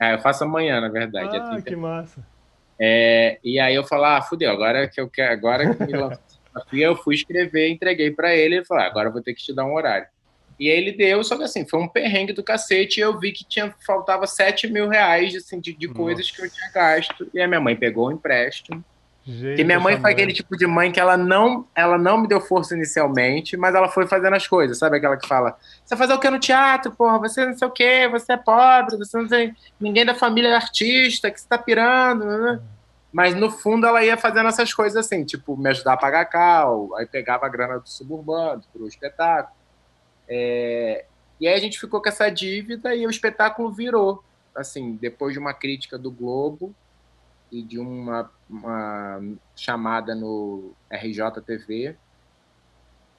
É, 0.00 0.14
eu 0.14 0.18
faço 0.20 0.44
amanhã, 0.44 0.80
na 0.80 0.88
verdade. 0.88 1.36
Ah, 1.36 1.60
que 1.60 1.74
massa. 1.74 2.24
É, 2.78 3.38
e 3.42 3.58
aí 3.58 3.74
eu 3.74 3.84
falo, 3.84 4.04
ah, 4.04 4.22
fudeu, 4.22 4.52
agora 4.52 4.86
que 4.86 5.00
eu 5.00 5.10
quero, 5.10 5.32
agora 5.32 5.74
que 5.74 5.82
me 5.82 5.86
desafio, 5.88 6.22
eu 6.72 6.96
fui 6.96 7.16
escrever, 7.16 7.70
entreguei 7.70 8.12
para 8.12 8.32
ele, 8.34 8.56
ele 8.56 8.64
falou, 8.64 8.84
ah, 8.84 8.86
agora 8.86 9.08
eu 9.08 9.12
vou 9.12 9.20
ter 9.20 9.34
que 9.34 9.42
te 9.42 9.52
dar 9.52 9.64
um 9.64 9.74
horário. 9.74 10.06
E 10.60 10.70
aí 10.70 10.76
ele 10.76 10.92
deu, 10.92 11.22
só 11.24 11.36
que 11.36 11.42
assim, 11.42 11.66
foi 11.68 11.80
um 11.80 11.88
perrengue 11.88 12.32
do 12.32 12.42
cacete, 12.42 13.00
e 13.00 13.02
eu 13.02 13.18
vi 13.18 13.32
que 13.32 13.44
tinha, 13.44 13.74
faltava 13.84 14.26
7 14.28 14.68
mil 14.68 14.88
reais 14.88 15.34
assim, 15.34 15.60
de, 15.60 15.72
de 15.72 15.88
coisas 15.88 16.30
que 16.30 16.40
eu 16.40 16.50
tinha 16.50 16.70
gasto, 16.72 17.28
e 17.34 17.40
a 17.40 17.48
minha 17.48 17.60
mãe 17.60 17.74
pegou 17.74 18.08
o 18.08 18.12
empréstimo, 18.12 18.84
Gente, 19.30 19.62
minha 19.62 19.78
mãe 19.78 20.00
foi 20.00 20.10
aquele 20.10 20.32
tipo 20.32 20.56
de 20.56 20.66
mãe 20.66 20.90
que 20.90 20.98
ela 20.98 21.14
não, 21.14 21.66
ela 21.74 21.98
não 21.98 22.16
me 22.16 22.26
deu 22.26 22.40
força 22.40 22.74
inicialmente, 22.74 23.58
mas 23.58 23.74
ela 23.74 23.86
foi 23.86 24.06
fazendo 24.06 24.34
as 24.34 24.46
coisas, 24.46 24.78
sabe? 24.78 24.96
Aquela 24.96 25.18
que 25.18 25.28
fala: 25.28 25.58
você 25.84 25.94
vai 25.94 25.98
fazer 26.06 26.14
o 26.14 26.18
que 26.18 26.30
no 26.30 26.38
teatro, 26.38 26.92
porra? 26.92 27.18
Você 27.18 27.44
não 27.44 27.52
sei 27.52 27.68
o 27.68 27.70
quê, 27.70 28.08
você 28.10 28.32
é 28.32 28.36
pobre, 28.38 28.96
você 28.96 29.18
não 29.18 29.28
tem. 29.28 29.54
Ninguém 29.78 30.06
da 30.06 30.14
família 30.14 30.48
é 30.48 30.54
artista, 30.54 31.30
que 31.30 31.38
você 31.38 31.46
tá 31.46 31.58
pirando, 31.58 32.24
né? 32.24 32.58
Mas 33.12 33.34
no 33.34 33.50
fundo 33.50 33.86
ela 33.86 34.02
ia 34.02 34.16
fazendo 34.16 34.48
essas 34.48 34.72
coisas 34.72 34.96
assim, 34.96 35.22
tipo, 35.26 35.58
me 35.58 35.68
ajudar 35.68 35.92
a 35.92 35.98
pagar 35.98 36.24
cal, 36.24 36.96
aí 36.96 37.04
pegava 37.04 37.44
a 37.44 37.50
grana 37.50 37.78
do 37.78 37.88
suburbano, 37.88 38.62
pro 38.72 38.88
espetáculo. 38.88 39.54
É... 40.26 41.04
E 41.38 41.46
aí 41.46 41.52
a 41.52 41.58
gente 41.58 41.78
ficou 41.78 42.00
com 42.00 42.08
essa 42.08 42.30
dívida 42.30 42.94
e 42.94 43.06
o 43.06 43.10
espetáculo 43.10 43.70
virou. 43.70 44.24
Assim, 44.56 44.96
depois 44.96 45.34
de 45.34 45.38
uma 45.38 45.52
crítica 45.52 45.98
do 45.98 46.10
Globo, 46.10 46.74
e 47.50 47.62
de 47.62 47.78
uma, 47.78 48.30
uma 48.48 49.20
chamada 49.56 50.14
no 50.14 50.72
RJTV, 50.90 51.96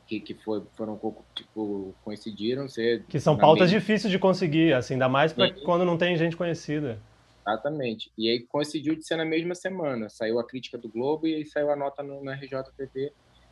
que, 0.08 0.20
que 0.20 0.34
foi, 0.34 0.64
foram 0.76 1.00
tipo, 1.36 1.94
coincidiram 2.04 2.68
ser. 2.68 3.04
Que 3.08 3.20
são 3.20 3.38
pautas 3.38 3.72
mesma... 3.72 3.80
difíceis 3.80 4.12
de 4.12 4.18
conseguir, 4.18 4.74
assim, 4.74 4.94
ainda 4.96 5.08
mais 5.08 5.32
para 5.32 5.54
quando 5.64 5.86
não 5.86 5.98
tem 5.98 6.18
gente 6.18 6.36
conhecida. 6.36 7.00
Exatamente. 7.48 8.12
E 8.18 8.30
aí 8.30 8.40
coincidiu 8.42 8.96
de 8.96 9.06
ser 9.06 9.16
na 9.16 9.26
mesma 9.26 9.56
semana. 9.56 10.10
Saiu 10.10 10.40
a 10.40 10.44
crítica 10.44 10.78
do 10.78 10.90
Globo 10.90 11.28
e 11.28 11.36
aí 11.36 11.46
saiu 11.46 11.72
a 11.72 11.76
nota 11.76 12.04
no, 12.04 12.24
no 12.24 12.32
RJTV. 12.32 13.12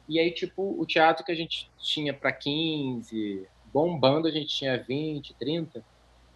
E 0.09 0.19
aí, 0.19 0.31
tipo, 0.31 0.79
o 0.79 0.85
teatro 0.85 1.25
que 1.25 1.31
a 1.31 1.35
gente 1.35 1.69
tinha 1.77 2.13
para 2.13 2.31
15, 2.31 3.45
bombando 3.73 4.27
a 4.27 4.31
gente 4.31 4.47
tinha 4.47 4.81
20, 4.81 5.33
30, 5.35 5.83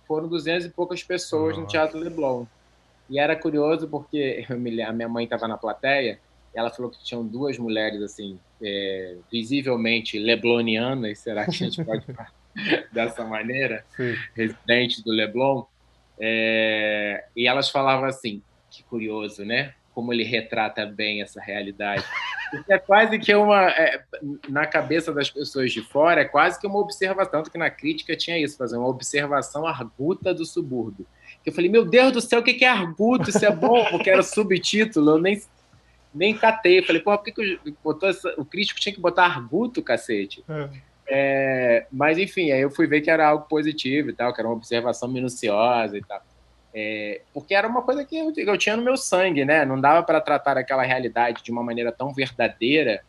foram 0.07 0.27
200 0.27 0.65
e 0.65 0.69
poucas 0.69 1.03
pessoas 1.03 1.49
Nossa. 1.49 1.61
no 1.61 1.67
Teatro 1.67 1.99
Leblon. 1.99 2.45
E 3.11 3.19
era 3.19 3.35
curioso 3.35 3.89
porque 3.89 4.45
a 4.49 4.91
minha 4.93 5.09
mãe 5.09 5.25
estava 5.25 5.47
na 5.47 5.57
plateia 5.57 6.17
e 6.55 6.57
ela 6.57 6.71
falou 6.71 6.89
que 6.89 7.03
tinham 7.03 7.27
duas 7.27 7.57
mulheres, 7.57 8.01
assim, 8.01 8.39
é, 8.63 9.17
visivelmente 9.29 10.17
leblonianas, 10.17 11.19
será 11.19 11.43
que 11.43 11.51
a 11.51 11.53
gente 11.53 11.83
pode 11.83 12.05
falar 12.11 12.31
dessa 12.91 13.25
maneira? 13.25 13.85
Sim. 13.95 14.15
Residentes 14.33 15.03
do 15.03 15.11
Leblon. 15.11 15.63
É, 16.19 17.25
e 17.35 17.47
elas 17.47 17.69
falavam 17.69 18.05
assim, 18.05 18.41
que 18.69 18.83
curioso, 18.83 19.43
né? 19.43 19.73
Como 19.93 20.13
ele 20.13 20.23
retrata 20.23 20.85
bem 20.85 21.21
essa 21.21 21.41
realidade. 21.41 22.03
É 22.69 22.77
quase 22.77 23.17
que 23.17 23.33
uma. 23.33 23.69
É, 23.71 24.01
na 24.47 24.65
cabeça 24.65 25.13
das 25.13 25.29
pessoas 25.29 25.71
de 25.71 25.81
fora, 25.81 26.21
é 26.21 26.25
quase 26.25 26.59
que 26.59 26.67
uma 26.67 26.79
observação. 26.79 27.31
Tanto 27.31 27.51
que 27.51 27.57
na 27.57 27.69
crítica 27.69 28.15
tinha 28.15 28.37
isso, 28.37 28.57
fazer 28.57 28.77
uma 28.77 28.87
observação 28.87 29.65
arguta 29.65 30.33
do 30.33 30.45
subúrbio 30.45 31.07
eu 31.45 31.53
falei, 31.53 31.69
meu 31.69 31.85
Deus 31.85 32.11
do 32.11 32.21
céu, 32.21 32.39
o 32.39 32.43
que 32.43 32.63
é 32.63 32.69
arguto? 32.69 33.29
Isso 33.29 33.45
é 33.45 33.51
bom, 33.51 33.85
porque 33.89 34.09
era 34.09 34.21
subtítulo, 34.21 35.11
eu 35.11 35.19
nem, 35.19 35.41
nem 36.13 36.37
catei. 36.37 36.79
Eu 36.79 36.83
falei, 36.83 37.01
pô, 37.01 37.17
por 37.17 37.23
que, 37.23 37.31
que 37.31 37.75
botou 37.83 38.09
essa... 38.09 38.33
o 38.37 38.45
crítico 38.45 38.79
tinha 38.79 38.93
que 38.93 39.01
botar 39.01 39.25
arguto, 39.25 39.81
cacete? 39.81 40.43
É. 40.47 40.69
É, 41.13 41.87
mas 41.91 42.17
enfim, 42.17 42.51
aí 42.51 42.61
eu 42.61 42.71
fui 42.71 42.87
ver 42.87 43.01
que 43.01 43.11
era 43.11 43.27
algo 43.27 43.45
positivo 43.45 44.09
e 44.09 44.13
tal, 44.13 44.33
que 44.33 44.39
era 44.39 44.47
uma 44.47 44.55
observação 44.55 45.09
minuciosa 45.09 45.97
e 45.97 46.01
tal. 46.01 46.21
É, 46.73 47.21
porque 47.33 47.53
era 47.53 47.67
uma 47.67 47.81
coisa 47.81 48.05
que 48.05 48.17
eu, 48.17 48.31
eu, 48.37 48.57
tinha 48.57 48.77
no 48.77 48.83
meu 48.83 48.95
sangue, 48.95 49.43
né? 49.43 49.65
Não 49.65 49.79
dava 49.79 50.03
para 50.03 50.21
tratar 50.21 50.57
aquela 50.57 50.83
realidade 50.83 51.43
de 51.43 51.51
uma 51.51 51.61
maneira 51.61 51.91
tão 51.91 52.13
verdadeira 52.13 53.01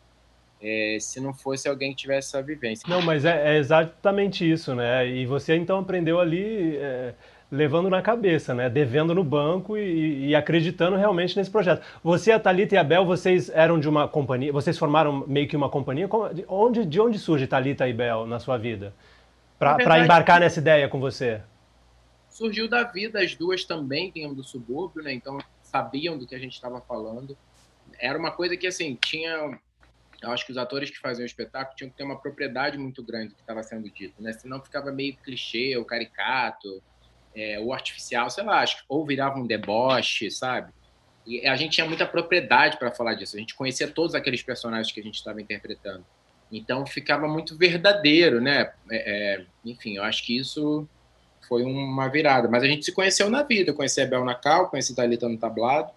é, 0.61 0.97
se 0.99 1.21
não 1.21 1.33
fosse 1.33 1.69
alguém 1.69 1.91
que 1.91 2.01
tivesse 2.01 2.27
essa 2.27 2.41
vivência. 2.41 2.85
Não, 2.89 3.01
mas 3.01 3.23
é, 3.23 3.55
é 3.55 3.57
exatamente 3.57 4.49
isso, 4.49 4.75
né? 4.75 5.07
E 5.07 5.25
você 5.25 5.55
então 5.55 5.79
aprendeu 5.79 6.19
ali 6.19 6.75
é, 6.75 7.13
levando 7.53 7.87
na 7.87 8.01
cabeça, 8.01 8.51
né? 8.55 8.67
Devendo 8.67 9.13
no 9.13 9.23
banco 9.23 9.77
e, 9.77 10.29
e, 10.29 10.35
acreditando 10.35 10.95
realmente 10.95 11.37
nesse 11.37 11.51
projeto. 11.51 11.85
Você, 12.03 12.31
a 12.31 12.39
Thalita 12.39 12.73
e 12.73 12.77
a 12.79 12.83
Bel, 12.83 13.05
vocês 13.05 13.47
eram 13.49 13.79
de 13.79 13.87
uma 13.87 14.07
companhia, 14.07 14.51
vocês 14.51 14.75
formaram 14.75 15.23
meio 15.27 15.47
que 15.47 15.55
uma 15.55 15.69
companhia. 15.69 16.09
De 16.33 16.43
onde, 16.47 16.83
de 16.83 16.99
onde 16.99 17.19
surge 17.19 17.45
Thalita 17.45 17.87
e 17.87 17.93
Bel 17.93 18.25
na 18.25 18.39
sua 18.39 18.57
vida? 18.57 18.91
Para 19.59 19.99
embarcar 20.03 20.39
nessa 20.39 20.59
ideia 20.59 20.89
com 20.89 20.99
você? 20.99 21.41
Surgiu 22.27 22.67
da 22.67 22.83
vida, 22.83 23.21
as 23.21 23.35
duas 23.35 23.63
também 23.63 24.09
vinham 24.09 24.33
do 24.33 24.43
subúrbio, 24.43 25.03
né? 25.03 25.13
Então 25.13 25.37
sabiam 25.61 26.17
do 26.17 26.25
que 26.25 26.33
a 26.33 26.39
gente 26.39 26.53
estava 26.53 26.81
falando. 26.81 27.37
Era 27.99 28.17
uma 28.17 28.31
coisa 28.31 28.57
que, 28.57 28.65
assim, 28.65 28.97
tinha 28.99 29.59
eu 30.23 30.31
acho 30.31 30.45
que 30.45 30.53
os 30.53 30.57
atores 30.57 30.89
que 30.89 30.97
faziam 30.99 31.23
o 31.23 31.27
espetáculo 31.27 31.75
tinham 31.75 31.91
que 31.91 31.97
ter 31.97 32.03
uma 32.03 32.17
propriedade 32.17 32.77
muito 32.77 33.03
grande 33.03 33.29
do 33.29 33.35
que 33.35 33.41
estava 33.41 33.61
sendo 33.61 33.89
dito, 33.89 34.23
né? 34.23 34.31
Senão 34.31 34.61
ficava 34.61 34.89
meio 34.89 35.17
clichê, 35.17 35.77
ou 35.77 35.83
caricato, 35.83 36.81
é, 37.35 37.59
ou 37.59 37.73
artificial, 37.73 38.29
sei 38.29 38.43
lá, 38.43 38.61
acho 38.61 38.77
que, 38.77 38.83
ou 38.87 39.05
virava 39.05 39.39
um 39.39 39.45
deboche, 39.45 40.29
sabe? 40.29 40.71
E 41.25 41.47
a 41.47 41.55
gente 41.55 41.73
tinha 41.73 41.87
muita 41.87 42.05
propriedade 42.05 42.77
para 42.77 42.91
falar 42.91 43.13
disso. 43.13 43.35
A 43.35 43.39
gente 43.39 43.55
conhecia 43.55 43.87
todos 43.87 44.13
aqueles 44.13 44.43
personagens 44.43 44.91
que 44.91 44.99
a 44.99 45.03
gente 45.03 45.15
estava 45.15 45.41
interpretando. 45.41 46.05
Então 46.51 46.85
ficava 46.85 47.27
muito 47.27 47.57
verdadeiro, 47.57 48.41
né? 48.41 48.73
É, 48.91 49.37
é, 49.37 49.45
enfim, 49.63 49.97
eu 49.97 50.03
acho 50.03 50.23
que 50.25 50.37
isso 50.37 50.87
foi 51.47 51.63
uma 51.63 52.09
virada. 52.09 52.47
Mas 52.49 52.61
a 52.63 52.67
gente 52.67 52.83
se 52.83 52.91
conheceu 52.91 53.29
na 53.29 53.41
vida. 53.41 53.71
Eu 53.71 53.75
conheci 53.75 54.01
a 54.01 54.05
Bel 54.05 54.25
na 54.25 54.35
Cal, 54.35 54.69
conheci 54.69 54.91
a 54.91 54.95
Thalita 54.95 55.27
no 55.29 55.37
tablado. 55.37 55.91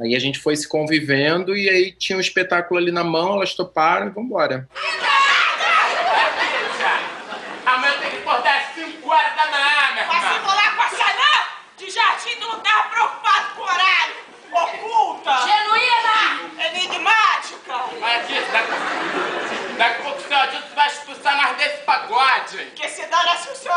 Aí 0.00 0.14
a 0.16 0.18
gente 0.18 0.38
foi 0.38 0.56
se 0.56 0.66
convivendo 0.66 1.54
e 1.54 1.68
aí 1.68 1.92
tinha 1.92 2.16
um 2.16 2.20
espetáculo 2.20 2.80
ali 2.80 2.90
na 2.90 3.04
mão, 3.04 3.34
elas 3.34 3.54
toparam 3.54 4.06
e 4.06 4.10
vamos 4.10 4.30
embora. 4.30 4.66
Amanhã 7.66 7.98
tem 8.00 8.10
que 8.10 8.16
acordar 8.16 8.58
às 8.58 8.74
5 8.74 9.08
horas 9.08 9.36
da 9.36 9.46
manhã, 9.50 9.92
minha 9.92 10.06
Mas 10.06 10.32
se 10.32 10.40
morar 10.40 10.76
com 10.76 10.82
a 10.82 10.88
Xanã, 10.88 11.32
de 11.76 11.90
jardim 11.90 12.40
tu 12.40 12.48
não 12.48 12.60
tava 12.60 12.88
preocupado 12.88 13.54
com 13.54 13.60
o 13.60 13.64
horário. 13.64 14.14
Oculta. 14.50 15.30
Genuína. 15.46 16.22
Enigmática. 16.68 17.74
Olha 18.00 18.16
aqui, 18.16 18.34
daqui, 18.50 19.76
daqui 19.76 20.00
a 20.00 20.02
pouco 20.02 20.18
o 20.18 20.22
seu 20.22 20.36
Adilson 20.36 20.74
vai 20.74 20.86
expulsar 20.88 21.36
nós 21.36 21.56
desse 21.56 21.82
pagode. 21.82 22.72
Que 22.74 22.88
se 22.88 23.06
dane-se 23.06 23.50
o 23.50 23.56
seu 23.56 23.72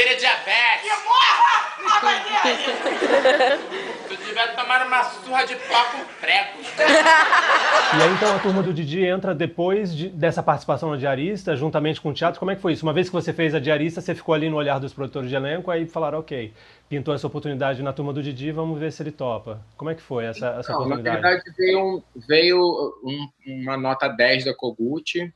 A 0.00 0.04
mãe 0.04 0.04
dele 0.04 0.08
é 0.10 0.16
diabetes. 0.16 0.84
E 0.84 1.04
morra 1.04 1.60
a 1.90 2.04
mãe 2.04 2.18
dele. 2.22 3.60
Se 4.08 4.16
tiver 4.16 4.56
tomar 4.56 4.86
uma 4.86 5.04
surra 5.04 5.44
de 5.44 5.56
pau 5.56 5.84
com 5.92 6.04
pregos. 6.20 6.66
E 6.78 8.02
aí 8.02 8.12
então 8.14 8.34
a 8.34 8.38
turma 8.38 8.62
do 8.62 8.72
Didi 8.72 9.04
entra 9.04 9.34
depois 9.34 9.94
de, 9.94 10.08
dessa 10.08 10.42
participação 10.42 10.90
na 10.90 10.96
diarista, 10.96 11.56
juntamente 11.56 12.00
com 12.00 12.10
o 12.10 12.14
teatro. 12.14 12.38
Como 12.38 12.50
é 12.50 12.56
que 12.56 12.62
foi 12.62 12.72
isso? 12.72 12.84
Uma 12.84 12.92
vez 12.92 13.08
que 13.08 13.12
você 13.12 13.32
fez 13.32 13.54
a 13.54 13.60
diarista, 13.60 14.00
você 14.00 14.14
ficou 14.14 14.34
ali 14.34 14.48
no 14.48 14.56
olhar 14.56 14.78
dos 14.78 14.92
produtores 14.92 15.28
de 15.28 15.36
elenco, 15.36 15.70
aí 15.70 15.86
falaram, 15.86 16.20
ok, 16.20 16.52
pintou 16.88 17.14
essa 17.14 17.26
oportunidade 17.26 17.82
na 17.82 17.92
turma 17.92 18.12
do 18.12 18.22
Didi, 18.22 18.52
vamos 18.52 18.78
ver 18.78 18.92
se 18.92 19.02
ele 19.02 19.12
topa. 19.12 19.60
Como 19.76 19.90
é 19.90 19.94
que 19.94 20.02
foi 20.02 20.24
essa, 20.24 20.56
essa 20.58 20.72
Não, 20.72 20.80
oportunidade? 20.80 21.20
Na 21.20 21.28
verdade, 21.30 21.56
veio, 21.56 21.80
um, 21.80 22.02
veio 22.28 23.00
um, 23.04 23.28
uma 23.46 23.76
nota 23.76 24.08
10 24.08 24.44
da 24.44 24.54
Kogut, 24.54 25.32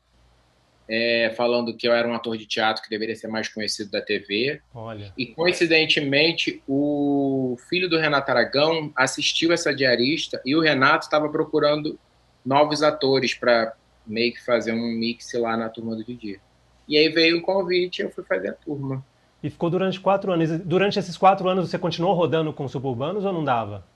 é, 0.88 1.32
falando 1.36 1.74
que 1.74 1.88
eu 1.88 1.92
era 1.92 2.06
um 2.06 2.14
ator 2.14 2.36
de 2.36 2.46
teatro 2.46 2.82
que 2.82 2.90
deveria 2.90 3.16
ser 3.16 3.28
mais 3.28 3.48
conhecido 3.48 3.90
da 3.90 4.00
TV. 4.00 4.60
Olha. 4.74 5.12
E 5.16 5.26
coincidentemente, 5.26 6.62
o 6.68 7.56
filho 7.68 7.88
do 7.88 7.98
Renato 7.98 8.30
Aragão 8.30 8.92
assistiu 8.96 9.52
essa 9.52 9.74
diarista 9.74 10.40
e 10.44 10.54
o 10.54 10.60
Renato 10.60 11.04
estava 11.04 11.28
procurando 11.28 11.98
novos 12.44 12.82
atores 12.82 13.34
para 13.34 13.74
meio 14.06 14.34
que 14.34 14.44
fazer 14.44 14.72
um 14.72 14.98
mix 14.98 15.32
lá 15.34 15.56
na 15.56 15.68
turma 15.68 15.96
do 15.96 16.04
Didi. 16.04 16.38
E 16.86 16.98
aí 16.98 17.08
veio 17.08 17.38
o 17.38 17.42
convite 17.42 18.00
e 18.00 18.04
eu 18.04 18.10
fui 18.10 18.24
fazer 18.24 18.48
a 18.48 18.52
turma. 18.52 19.04
E 19.42 19.48
ficou 19.48 19.70
durante 19.70 19.98
quatro 19.98 20.32
anos. 20.32 20.50
Durante 20.60 20.98
esses 20.98 21.16
quatro 21.16 21.48
anos 21.48 21.70
você 21.70 21.78
continuou 21.78 22.14
rodando 22.14 22.52
com 22.52 22.68
suburbanos 22.68 23.24
ou 23.24 23.32
não 23.32 23.42
dava? 23.42 23.86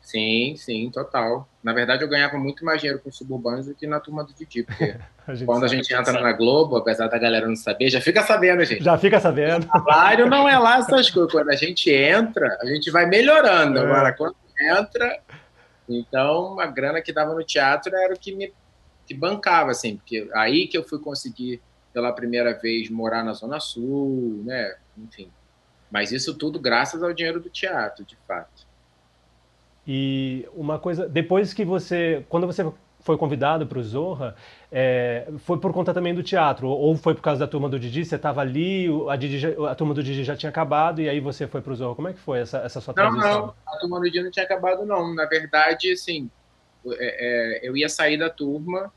Sim, 0.00 0.54
sim, 0.56 0.90
total. 0.90 1.48
Na 1.62 1.72
verdade, 1.72 2.02
eu 2.02 2.08
ganhava 2.08 2.36
muito 2.38 2.64
mais 2.64 2.80
dinheiro 2.80 3.00
com 3.02 3.12
suburbanos 3.12 3.66
do 3.66 3.74
que 3.74 3.86
na 3.86 4.00
turma 4.00 4.24
do 4.24 4.32
Didi, 4.32 4.62
porque 4.62 4.96
a 5.26 5.44
quando 5.44 5.64
a 5.64 5.68
gente 5.68 5.92
entra 5.94 6.20
na 6.20 6.32
Globo, 6.32 6.76
apesar 6.76 7.06
da 7.06 7.18
galera 7.18 7.46
não 7.46 7.54
saber, 7.54 7.90
já 7.90 8.00
fica 8.00 8.22
sabendo, 8.22 8.64
gente. 8.64 8.82
Já 8.82 8.98
fica 8.98 9.20
sabendo. 9.20 9.66
O 9.66 9.70
salário 9.70 10.26
não 10.26 10.48
é 10.48 10.58
lá 10.58 10.78
essas 10.78 11.10
coisas. 11.10 11.30
Quando 11.30 11.50
a 11.50 11.56
gente 11.56 11.90
entra, 11.90 12.58
a 12.60 12.66
gente 12.66 12.90
vai 12.90 13.06
melhorando. 13.06 13.78
É. 13.78 13.82
Agora, 13.82 14.12
quando 14.12 14.36
entra, 14.60 15.20
então 15.88 16.58
a 16.58 16.66
grana 16.66 17.00
que 17.00 17.12
dava 17.12 17.34
no 17.34 17.44
teatro 17.44 17.94
era 17.94 18.14
o 18.14 18.18
que 18.18 18.34
me 18.34 18.52
que 19.06 19.14
bancava, 19.14 19.72
assim, 19.72 19.96
porque 19.96 20.30
aí 20.32 20.68
que 20.68 20.78
eu 20.78 20.84
fui 20.84 21.00
conseguir 21.00 21.60
pela 21.92 22.12
primeira 22.12 22.54
vez 22.54 22.88
morar 22.88 23.24
na 23.24 23.32
Zona 23.32 23.58
Sul, 23.58 24.40
né? 24.44 24.76
Enfim. 24.96 25.32
Mas 25.90 26.12
isso 26.12 26.32
tudo 26.34 26.60
graças 26.60 27.02
ao 27.02 27.12
dinheiro 27.12 27.40
do 27.40 27.50
teatro, 27.50 28.04
de 28.04 28.16
fato. 28.28 28.69
E 29.86 30.46
uma 30.54 30.78
coisa, 30.78 31.08
depois 31.08 31.54
que 31.54 31.64
você, 31.64 32.24
quando 32.28 32.46
você 32.46 32.64
foi 33.00 33.16
convidado 33.16 33.66
para 33.66 33.78
o 33.78 33.82
Zorra, 33.82 34.36
é, 34.70 35.26
foi 35.38 35.58
por 35.58 35.72
conta 35.72 35.92
também 35.92 36.14
do 36.14 36.22
teatro? 36.22 36.68
Ou 36.68 36.94
foi 36.96 37.14
por 37.14 37.22
causa 37.22 37.40
da 37.40 37.46
turma 37.46 37.68
do 37.68 37.78
Didi? 37.78 38.04
Você 38.04 38.16
estava 38.16 38.40
ali, 38.40 38.88
a, 39.08 39.16
Didi, 39.16 39.46
a, 39.68 39.74
turma 39.74 39.94
do 39.94 40.02
Didi 40.02 40.22
já 40.22 40.36
tinha 40.36 40.50
acabado 40.50 41.00
e 41.00 41.08
aí 41.08 41.18
você 41.18 41.46
foi 41.46 41.60
para 41.60 41.72
o 41.72 41.76
Zorra? 41.76 41.94
Como 41.94 42.08
é 42.08 42.12
que 42.12 42.20
foi 42.20 42.40
essa, 42.40 42.58
essa 42.58 42.80
sua 42.80 42.92
transição? 42.92 43.30
Não, 43.30 43.40
não, 43.46 43.54
a 43.66 43.76
turma 43.78 43.98
do 43.98 44.04
Didi 44.04 44.22
não 44.22 44.30
tinha 44.30 44.44
acabado 44.44 44.84
não. 44.84 45.14
Na 45.14 45.24
verdade, 45.24 45.90
assim, 45.92 46.30
é, 46.86 47.60
é, 47.64 47.68
eu 47.68 47.76
ia 47.76 47.88
sair 47.88 48.18
da 48.18 48.28
turma 48.28 48.92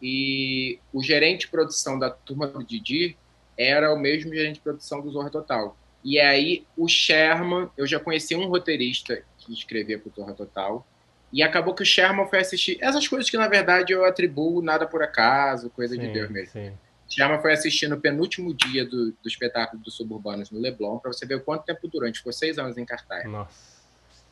e 0.00 0.78
o 0.92 1.02
gerente 1.02 1.40
de 1.40 1.48
produção 1.48 1.98
da 1.98 2.10
turma 2.10 2.46
do 2.46 2.62
Didi 2.62 3.16
era 3.58 3.92
o 3.92 3.98
mesmo 3.98 4.32
gerente 4.32 4.56
de 4.56 4.60
produção 4.60 5.00
do 5.00 5.10
Zorra 5.10 5.30
Total. 5.30 5.76
E 6.04 6.20
aí 6.20 6.64
o 6.76 6.86
Sherman, 6.86 7.68
eu 7.76 7.86
já 7.86 7.98
conheci 7.98 8.36
um 8.36 8.46
roteirista 8.46 9.20
que 9.46 9.52
escrevia 9.52 9.98
para 9.98 10.08
o 10.08 10.12
Torra 10.12 10.32
Total. 10.34 10.86
E 11.32 11.42
acabou 11.42 11.74
que 11.74 11.82
o 11.82 11.86
Sherman 11.86 12.26
foi 12.26 12.38
assistir 12.38 12.78
essas 12.80 13.06
coisas 13.06 13.28
que, 13.28 13.36
na 13.36 13.48
verdade, 13.48 13.92
eu 13.92 14.04
atribuo 14.04 14.62
nada 14.62 14.86
por 14.86 15.02
acaso, 15.02 15.70
coisa 15.70 15.94
sim, 15.94 16.00
de 16.00 16.08
Deus 16.08 16.30
mesmo. 16.30 16.52
Sim. 16.52 16.72
Sherman 17.08 17.40
foi 17.40 17.52
assistir 17.52 17.88
no 17.88 18.00
penúltimo 18.00 18.54
dia 18.54 18.84
do, 18.84 19.12
do 19.12 19.28
espetáculo 19.28 19.82
dos 19.82 19.94
Suburbanos 19.96 20.50
no 20.50 20.58
Leblon, 20.58 20.98
para 20.98 21.12
você 21.12 21.24
ver 21.26 21.36
o 21.36 21.40
quanto 21.40 21.64
tempo 21.64 21.86
durante. 21.88 22.18
Ficou 22.18 22.32
seis 22.32 22.58
anos 22.58 22.76
em 22.76 22.84
cartaz. 22.84 23.24
Nossa. 23.24 23.76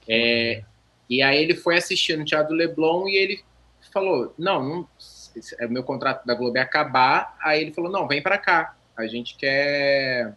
É, 0.09 0.63
e 1.09 1.23
aí 1.23 1.43
ele 1.43 1.55
foi 1.55 1.77
assistir 1.77 2.17
no 2.17 2.25
Teatro 2.25 2.49
do 2.49 2.55
Leblon 2.55 3.09
e 3.09 3.17
ele 3.17 3.45
falou: 3.93 4.35
Não, 4.39 4.63
não 4.63 4.89
é, 5.59 5.67
meu 5.67 5.83
contrato 5.83 6.25
da 6.27 6.35
Globo 6.35 6.57
é 6.59 6.61
acabar. 6.61 7.37
Aí 7.43 7.61
ele 7.61 7.73
falou: 7.73 7.91
Não, 7.91 8.07
vem 8.07 8.23
para 8.23 8.39
cá. 8.39 8.77
A 8.97 9.07
gente 9.07 9.37
quer, 9.37 10.37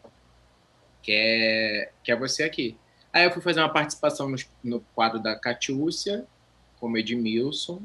quer, 1.02 1.94
quer 2.04 2.16
você 2.18 2.44
aqui. 2.44 2.78
Aí 3.18 3.24
eu 3.24 3.32
fui 3.32 3.42
fazer 3.42 3.60
uma 3.62 3.70
participação 3.70 4.30
no, 4.30 4.38
no 4.64 4.80
quadro 4.94 5.18
da 5.18 5.36
Catiúcia, 5.36 6.24
como 6.80 7.00
Edmilson. 7.00 7.82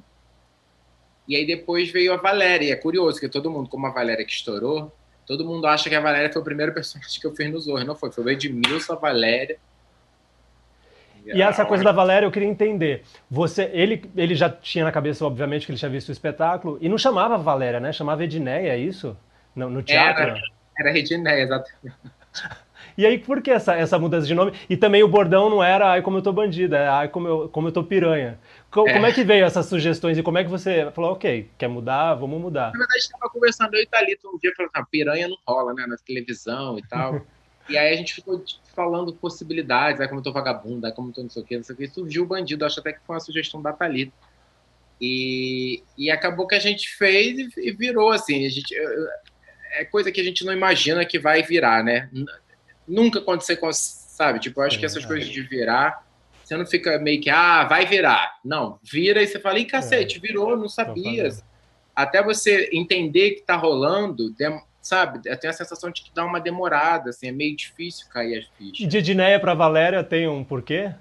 E 1.26 1.34
aí 1.34 1.46
depois 1.46 1.90
veio 1.90 2.12
a 2.12 2.18
Valéria. 2.18 2.66
E 2.66 2.70
é 2.70 2.76
curioso 2.76 3.18
que 3.18 3.30
todo 3.30 3.50
mundo, 3.50 3.70
como 3.70 3.86
a 3.86 3.90
Valéria 3.90 4.26
que 4.26 4.30
estourou, 4.32 4.92
todo 5.26 5.42
mundo 5.42 5.66
acha 5.66 5.88
que 5.88 5.94
a 5.94 6.00
Valéria 6.00 6.30
foi 6.30 6.42
o 6.42 6.44
primeiro 6.44 6.74
personagem 6.74 7.18
que 7.18 7.26
eu 7.26 7.34
fiz 7.34 7.50
no 7.50 7.58
Zorro. 7.58 7.82
Não 7.82 7.96
foi, 7.96 8.12
foi 8.12 8.24
o 8.24 8.28
Edmilson, 8.28 8.92
a 8.92 8.96
Valéria. 8.96 9.58
E 11.24 11.40
essa 11.40 11.64
coisa 11.64 11.82
da 11.82 11.92
Valéria 11.92 12.26
eu 12.26 12.30
queria 12.30 12.48
entender. 12.48 13.02
Você, 13.30 13.70
ele, 13.72 14.04
ele 14.14 14.34
já 14.34 14.50
tinha 14.50 14.84
na 14.84 14.92
cabeça, 14.92 15.24
obviamente, 15.24 15.64
que 15.64 15.72
ele 15.72 15.78
tinha 15.78 15.90
visto 15.90 16.10
o 16.10 16.12
espetáculo, 16.12 16.76
e 16.78 16.90
não 16.90 16.98
chamava 16.98 17.38
Valéria, 17.38 17.80
né? 17.80 17.90
Chamava 17.90 18.22
Edneia, 18.22 18.72
é 18.72 18.76
isso? 18.76 19.16
No, 19.56 19.70
no 19.70 19.82
teatro? 19.82 20.20
Era, 20.20 20.40
era 20.78 20.98
Edneia, 20.98 21.42
exatamente. 21.42 21.96
E 22.96 23.06
aí, 23.06 23.18
por 23.18 23.40
que 23.40 23.50
essa, 23.50 23.74
essa 23.74 23.98
mudança 23.98 24.26
de 24.26 24.34
nome? 24.34 24.52
E 24.68 24.76
também 24.76 25.02
o 25.02 25.08
bordão 25.08 25.48
não 25.48 25.62
era 25.62 25.92
ai 25.92 26.02
como 26.02 26.18
eu 26.18 26.22
tô 26.22 26.32
bandida, 26.32 26.76
é 26.76 26.88
ai 26.88 27.08
como 27.08 27.28
eu, 27.28 27.48
como 27.48 27.68
eu 27.68 27.72
tô 27.72 27.82
piranha. 27.82 28.38
Co 28.70 28.86
é. 28.88 28.92
Como 28.92 29.06
é 29.06 29.12
que 29.12 29.24
veio 29.24 29.44
essas 29.44 29.66
sugestões 29.66 30.18
e 30.18 30.22
como 30.22 30.38
é 30.38 30.44
que 30.44 30.50
você 30.50 30.90
falou, 30.92 31.12
ok, 31.12 31.48
quer 31.58 31.68
mudar, 31.68 32.14
vamos 32.14 32.40
mudar? 32.40 32.72
Na 32.72 32.78
verdade, 32.78 32.96
a 32.96 32.98
gente 33.00 33.12
tava 33.12 33.30
conversando 33.30 33.74
eu 33.74 33.82
e 33.82 33.86
Thalita 33.86 34.28
um 34.28 34.38
dia, 34.38 34.52
falando, 34.56 34.70
ah, 34.74 34.84
piranha 34.84 35.28
não 35.28 35.36
rola, 35.46 35.74
né, 35.74 35.86
na 35.86 35.96
televisão 35.96 36.78
e 36.78 36.82
tal. 36.86 37.20
e 37.68 37.76
aí 37.76 37.92
a 37.92 37.96
gente 37.96 38.14
ficou 38.14 38.42
falando 38.74 39.12
possibilidades, 39.14 40.00
ai 40.00 40.08
como 40.08 40.20
eu 40.20 40.24
tô 40.24 40.32
vagabunda, 40.32 40.88
ai 40.88 40.92
como 40.92 41.10
eu 41.10 41.14
tô 41.14 41.22
não 41.22 41.30
sei 41.30 41.42
o 41.42 41.46
que, 41.46 41.56
não 41.56 41.64
sei 41.64 41.74
o 41.74 41.78
que. 41.78 41.84
E 41.84 41.88
surgiu 41.88 42.24
o 42.24 42.26
bandido, 42.26 42.64
acho 42.64 42.80
até 42.80 42.92
que 42.92 43.00
foi 43.06 43.14
uma 43.14 43.20
sugestão 43.20 43.60
da 43.60 43.72
Thalita. 43.72 44.12
E, 45.00 45.82
e 45.98 46.10
acabou 46.10 46.46
que 46.46 46.54
a 46.54 46.60
gente 46.60 46.88
fez 46.96 47.38
e, 47.38 47.68
e 47.68 47.72
virou, 47.72 48.10
assim, 48.10 48.46
a 48.46 48.50
gente... 48.50 48.74
É 49.72 49.84
coisa 49.84 50.12
que 50.12 50.20
a 50.20 50.24
gente 50.24 50.44
não 50.44 50.52
imagina 50.52 51.04
que 51.04 51.18
vai 51.18 51.42
virar, 51.42 51.82
né? 51.82 52.08
nunca 52.86 53.20
quando 53.20 53.42
você 53.42 53.58
sabe, 53.72 54.38
tipo, 54.38 54.60
eu 54.60 54.64
acho 54.64 54.78
que 54.78 54.86
essas 54.86 55.04
coisas 55.04 55.28
de 55.28 55.42
virar, 55.42 56.06
você 56.42 56.56
não 56.56 56.66
fica 56.66 56.98
meio 56.98 57.20
que, 57.20 57.30
ah, 57.30 57.64
vai 57.64 57.86
virar. 57.86 58.38
Não, 58.44 58.78
vira 58.82 59.22
e 59.22 59.26
você 59.26 59.38
fala, 59.38 59.58
ih, 59.58 59.64
cacete, 59.64 60.18
é. 60.18 60.20
virou, 60.20 60.56
não 60.56 60.68
sabia. 60.68 61.30
Até 61.94 62.22
você 62.22 62.68
entender 62.72 63.32
que 63.32 63.42
tá 63.42 63.56
rolando, 63.56 64.34
sabe, 64.80 65.20
eu 65.28 65.36
tenho 65.36 65.52
a 65.52 65.56
sensação 65.56 65.90
de 65.90 66.02
que 66.02 66.10
dá 66.14 66.24
uma 66.24 66.40
demorada, 66.40 67.10
assim, 67.10 67.28
é 67.28 67.32
meio 67.32 67.56
difícil 67.56 68.06
cair 68.08 68.38
as 68.38 68.46
fichas. 68.58 68.80
E 68.80 68.86
de 68.86 68.98
Edneia 68.98 69.38
para 69.38 69.54
Valéria 69.54 70.02
tem 70.02 70.28
um 70.28 70.44
porquê? 70.44 70.92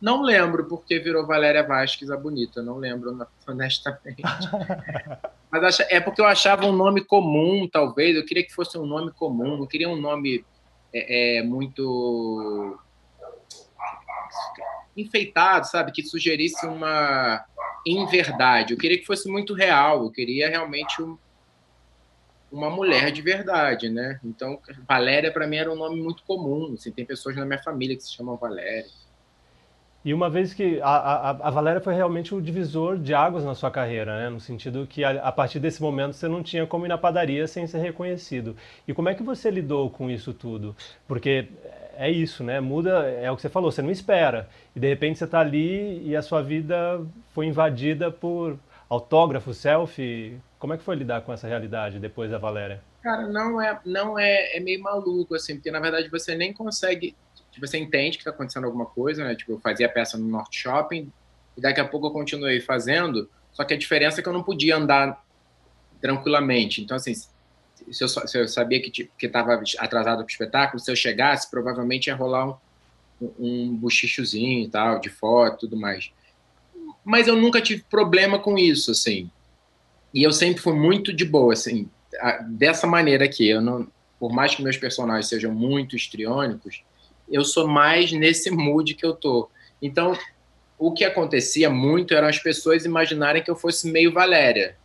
Não 0.00 0.22
lembro 0.22 0.66
porque 0.66 0.98
virou 0.98 1.26
Valéria 1.26 1.66
Vasques 1.66 2.10
a 2.10 2.16
bonita, 2.16 2.62
não 2.62 2.76
lembro 2.76 3.26
honestamente. 3.46 4.22
Mas 5.50 5.80
é 5.80 6.00
porque 6.00 6.20
eu 6.20 6.26
achava 6.26 6.66
um 6.66 6.72
nome 6.72 7.04
comum, 7.04 7.68
talvez. 7.70 8.16
Eu 8.16 8.24
queria 8.24 8.44
que 8.44 8.54
fosse 8.54 8.78
um 8.78 8.86
nome 8.86 9.10
comum, 9.12 9.56
não 9.56 9.66
queria 9.66 9.88
um 9.88 9.96
nome 9.96 10.44
é, 10.92 11.38
é 11.38 11.42
muito 11.42 12.78
enfeitado, 14.96 15.66
sabe? 15.66 15.92
Que 15.92 16.02
sugerisse 16.02 16.66
uma 16.66 17.44
inverdade. 17.86 18.72
Eu 18.72 18.78
queria 18.78 18.98
que 18.98 19.06
fosse 19.06 19.28
muito 19.28 19.54
real. 19.54 20.04
Eu 20.04 20.10
queria 20.10 20.48
realmente 20.48 21.00
um, 21.02 21.16
uma 22.50 22.70
mulher 22.70 23.10
de 23.10 23.22
verdade, 23.22 23.88
né? 23.88 24.18
Então, 24.24 24.60
Valéria 24.86 25.32
para 25.32 25.46
mim 25.46 25.56
era 25.56 25.72
um 25.72 25.76
nome 25.76 26.00
muito 26.00 26.22
comum. 26.24 26.74
Assim, 26.74 26.90
tem 26.90 27.04
pessoas 27.04 27.36
na 27.36 27.44
minha 27.44 27.62
família 27.62 27.96
que 27.96 28.02
se 28.02 28.14
chamam 28.14 28.36
Valéria. 28.36 28.86
E 30.08 30.14
uma 30.14 30.30
vez 30.30 30.54
que 30.54 30.80
a, 30.80 30.88
a, 30.88 31.30
a, 31.32 31.50
Valéria 31.50 31.82
foi 31.82 31.92
realmente 31.92 32.34
o 32.34 32.40
divisor 32.40 32.96
de 32.96 33.12
águas 33.12 33.44
na 33.44 33.54
sua 33.54 33.70
carreira, 33.70 34.18
né? 34.18 34.30
No 34.30 34.40
sentido 34.40 34.86
que 34.86 35.04
a, 35.04 35.10
a, 35.22 35.30
partir 35.30 35.60
desse 35.60 35.82
momento 35.82 36.14
você 36.14 36.26
não 36.26 36.42
tinha 36.42 36.66
como 36.66 36.86
ir 36.86 36.88
na 36.88 36.96
padaria 36.96 37.46
sem 37.46 37.66
ser 37.66 37.76
reconhecido. 37.76 38.56
E 38.86 38.94
como 38.94 39.10
é 39.10 39.14
que 39.14 39.22
você 39.22 39.50
lidou 39.50 39.90
com 39.90 40.08
isso 40.08 40.32
tudo? 40.32 40.74
Porque 41.06 41.48
é 41.94 42.10
isso, 42.10 42.42
né? 42.42 42.58
Muda, 42.58 43.06
é 43.06 43.30
o 43.30 43.36
que 43.36 43.42
você 43.42 43.50
falou, 43.50 43.70
você 43.70 43.82
não 43.82 43.90
espera. 43.90 44.48
E 44.74 44.80
de 44.80 44.88
repente 44.88 45.18
você 45.18 45.26
está 45.26 45.40
ali 45.40 46.02
e 46.02 46.16
a 46.16 46.22
sua 46.22 46.40
vida 46.40 47.04
foi 47.34 47.44
invadida 47.44 48.10
por 48.10 48.58
autógrafo, 48.88 49.52
selfie. 49.52 50.40
Como 50.58 50.72
é 50.72 50.78
que 50.78 50.84
foi 50.84 50.96
lidar 50.96 51.20
com 51.20 51.34
essa 51.34 51.46
realidade 51.46 51.98
depois 51.98 52.30
da 52.30 52.38
Valéria? 52.38 52.80
Cara, 53.02 53.28
não 53.28 53.60
é, 53.60 53.78
não 53.84 54.18
é, 54.18 54.56
é 54.56 54.60
meio 54.60 54.82
maluco, 54.82 55.34
assim, 55.34 55.56
porque 55.56 55.70
na 55.70 55.80
verdade 55.80 56.08
você 56.08 56.34
nem 56.34 56.50
consegue 56.50 57.14
tipo, 57.50 57.66
você 57.66 57.78
entende 57.78 58.16
que 58.16 58.22
está 58.22 58.30
acontecendo 58.30 58.64
alguma 58.64 58.86
coisa, 58.86 59.24
né? 59.24 59.34
Tipo, 59.34 59.52
eu 59.52 59.60
fazia 59.60 59.88
peça 59.88 60.16
no 60.16 60.26
Norte 60.26 60.58
Shopping 60.58 61.10
e 61.56 61.60
daqui 61.60 61.80
a 61.80 61.84
pouco 61.84 62.06
eu 62.06 62.10
continuei 62.10 62.60
fazendo, 62.60 63.28
só 63.52 63.64
que 63.64 63.74
a 63.74 63.78
diferença 63.78 64.20
é 64.20 64.22
que 64.22 64.28
eu 64.28 64.32
não 64.32 64.42
podia 64.42 64.76
andar 64.76 65.24
tranquilamente. 66.00 66.80
Então, 66.80 66.96
assim, 66.96 67.14
se 67.14 68.04
eu, 68.04 68.08
se 68.08 68.38
eu 68.38 68.48
sabia 68.48 68.80
que 68.80 69.10
estava 69.20 69.62
atrasado 69.78 70.18
para 70.18 70.24
o 70.24 70.30
espetáculo, 70.30 70.80
se 70.80 70.90
eu 70.90 70.96
chegasse, 70.96 71.50
provavelmente 71.50 72.06
ia 72.08 72.14
rolar 72.14 72.58
um, 73.20 73.32
um 73.38 73.76
buchichozinho 73.76 74.64
e 74.64 74.68
tal, 74.68 75.00
de 75.00 75.08
foto 75.08 75.60
tudo 75.60 75.76
mais. 75.76 76.12
Mas 77.04 77.26
eu 77.26 77.36
nunca 77.36 77.60
tive 77.60 77.82
problema 77.88 78.38
com 78.38 78.58
isso, 78.58 78.90
assim. 78.90 79.30
E 80.12 80.22
eu 80.22 80.32
sempre 80.32 80.62
fui 80.62 80.74
muito 80.74 81.12
de 81.12 81.24
boa, 81.24 81.52
assim, 81.52 81.88
dessa 82.50 82.86
maneira 82.86 83.24
aqui. 83.24 83.48
Eu 83.48 83.60
não, 83.60 83.88
por 84.18 84.32
mais 84.32 84.54
que 84.54 84.62
meus 84.62 84.76
personagens 84.76 85.28
sejam 85.28 85.52
muito 85.52 85.96
histriônicos, 85.96 86.82
eu 87.30 87.44
sou 87.44 87.66
mais 87.66 88.12
nesse 88.12 88.50
mood 88.50 88.94
que 88.94 89.04
eu 89.04 89.14
tô. 89.14 89.48
Então, 89.80 90.16
o 90.78 90.92
que 90.92 91.04
acontecia 91.04 91.68
muito 91.68 92.14
eram 92.14 92.28
as 92.28 92.38
pessoas 92.38 92.84
imaginarem 92.84 93.42
que 93.42 93.50
eu 93.50 93.56
fosse 93.56 93.90
meio 93.90 94.12
Valéria. 94.12 94.76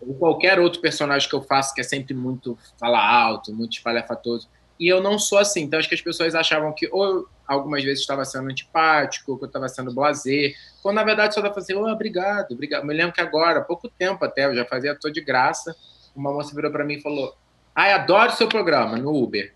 Ou 0.00 0.14
qualquer 0.14 0.58
outro 0.58 0.80
personagem 0.80 1.28
que 1.28 1.34
eu 1.34 1.42
faço 1.42 1.74
que 1.74 1.80
é 1.80 1.84
sempre 1.84 2.14
muito 2.14 2.58
fala 2.78 2.98
alto, 2.98 3.52
muito 3.52 3.72
espalhafatoso. 3.72 4.48
E 4.78 4.88
eu 4.88 5.00
não 5.00 5.18
sou 5.18 5.38
assim. 5.38 5.62
Então, 5.62 5.78
acho 5.78 5.88
que 5.88 5.94
as 5.94 6.00
pessoas 6.00 6.34
achavam 6.34 6.72
que 6.72 6.88
ou 6.90 7.28
algumas 7.46 7.84
vezes 7.84 8.00
estava 8.00 8.24
sendo 8.24 8.50
antipático, 8.50 9.32
ou 9.32 9.38
que 9.38 9.44
eu 9.44 9.46
estava 9.46 9.68
sendo 9.68 9.94
blazer. 9.94 10.54
Quando, 10.82 10.96
na 10.96 11.04
verdade, 11.04 11.34
só 11.34 11.40
estava 11.40 11.58
assim, 11.58 11.74
oh, 11.74 11.86
obrigado, 11.86 12.52
obrigado. 12.52 12.84
Me 12.84 12.94
lembro 12.94 13.12
que 13.12 13.20
agora, 13.20 13.60
há 13.60 13.62
pouco 13.62 13.88
tempo 13.88 14.24
até, 14.24 14.46
eu 14.46 14.54
já 14.54 14.64
fazia 14.64 14.94
tô 14.94 15.10
de 15.10 15.20
graça, 15.20 15.76
uma 16.14 16.32
moça 16.32 16.54
virou 16.54 16.70
para 16.70 16.84
mim 16.84 16.94
e 16.94 17.00
falou, 17.02 17.34
ai, 17.74 17.92
adoro 17.92 18.32
seu 18.32 18.48
programa 18.48 18.96
no 18.96 19.14
Uber 19.14 19.52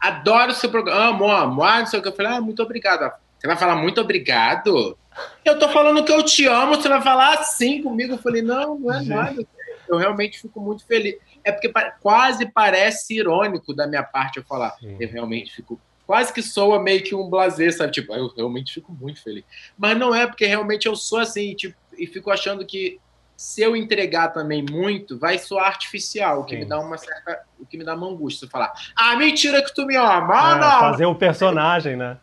adoro 0.00 0.52
o 0.52 0.54
seu 0.54 0.70
programa, 0.70 1.08
amo, 1.08 1.30
amo, 1.30 1.62
ah, 1.62 1.80
não 1.80 1.86
sei 1.86 2.00
o 2.00 2.02
que. 2.02 2.08
Eu 2.08 2.16
falei, 2.16 2.32
ah, 2.32 2.40
muito 2.40 2.62
obrigado. 2.62 3.12
Você 3.38 3.46
vai 3.46 3.56
falar 3.56 3.76
muito 3.76 4.00
obrigado? 4.00 4.96
Eu 5.44 5.58
tô 5.58 5.68
falando 5.68 6.04
que 6.04 6.12
eu 6.12 6.22
te 6.22 6.46
amo, 6.46 6.76
você 6.76 6.88
vai 6.88 7.02
falar 7.02 7.34
assim 7.34 7.82
comigo? 7.82 8.14
Eu 8.14 8.18
falei, 8.18 8.42
não, 8.42 8.78
não 8.78 8.92
é 8.92 9.02
nada. 9.02 9.46
Eu 9.88 9.96
realmente 9.96 10.40
fico 10.40 10.60
muito 10.60 10.86
feliz. 10.86 11.16
É 11.42 11.50
porque 11.50 11.72
quase 12.00 12.46
parece 12.50 13.16
irônico 13.16 13.74
da 13.74 13.86
minha 13.86 14.02
parte 14.02 14.36
eu 14.36 14.44
falar. 14.44 14.70
Sim. 14.78 14.96
Eu 15.00 15.08
realmente 15.08 15.52
fico. 15.54 15.80
Quase 16.06 16.32
que 16.32 16.42
soa 16.42 16.82
meio 16.82 17.02
que 17.02 17.14
um 17.14 17.28
blazer, 17.28 17.74
sabe? 17.76 17.92
Tipo, 17.92 18.14
eu 18.14 18.32
realmente 18.36 18.74
fico 18.74 18.92
muito 18.92 19.22
feliz. 19.22 19.44
Mas 19.78 19.96
não 19.96 20.14
é, 20.14 20.26
porque 20.26 20.44
realmente 20.44 20.86
eu 20.86 20.96
sou 20.96 21.18
assim, 21.18 21.54
tipo, 21.54 21.76
e 21.96 22.06
fico 22.06 22.30
achando 22.30 22.64
que 22.64 23.00
se 23.40 23.62
eu 23.62 23.74
entregar 23.74 24.34
também 24.34 24.62
muito, 24.62 25.18
vai 25.18 25.38
soar 25.38 25.68
artificial, 25.68 26.42
o 26.42 26.44
que 26.44 26.56
Sim. 26.56 26.60
me 26.60 26.68
dá 26.68 26.78
uma 26.78 26.98
certa. 26.98 27.42
O 27.58 27.64
que 27.64 27.78
me 27.78 27.84
dá 27.84 27.94
uma 27.94 28.06
angústia. 28.06 28.46
Falar, 28.46 28.70
ah, 28.94 29.16
mentira 29.16 29.64
que 29.64 29.74
tu 29.74 29.86
me 29.86 29.96
ama, 29.96 30.56
é, 30.56 30.60
não! 30.60 30.80
Fazer 30.80 31.06
o 31.06 31.12
um 31.12 31.14
personagem, 31.14 31.96
né? 31.96 32.18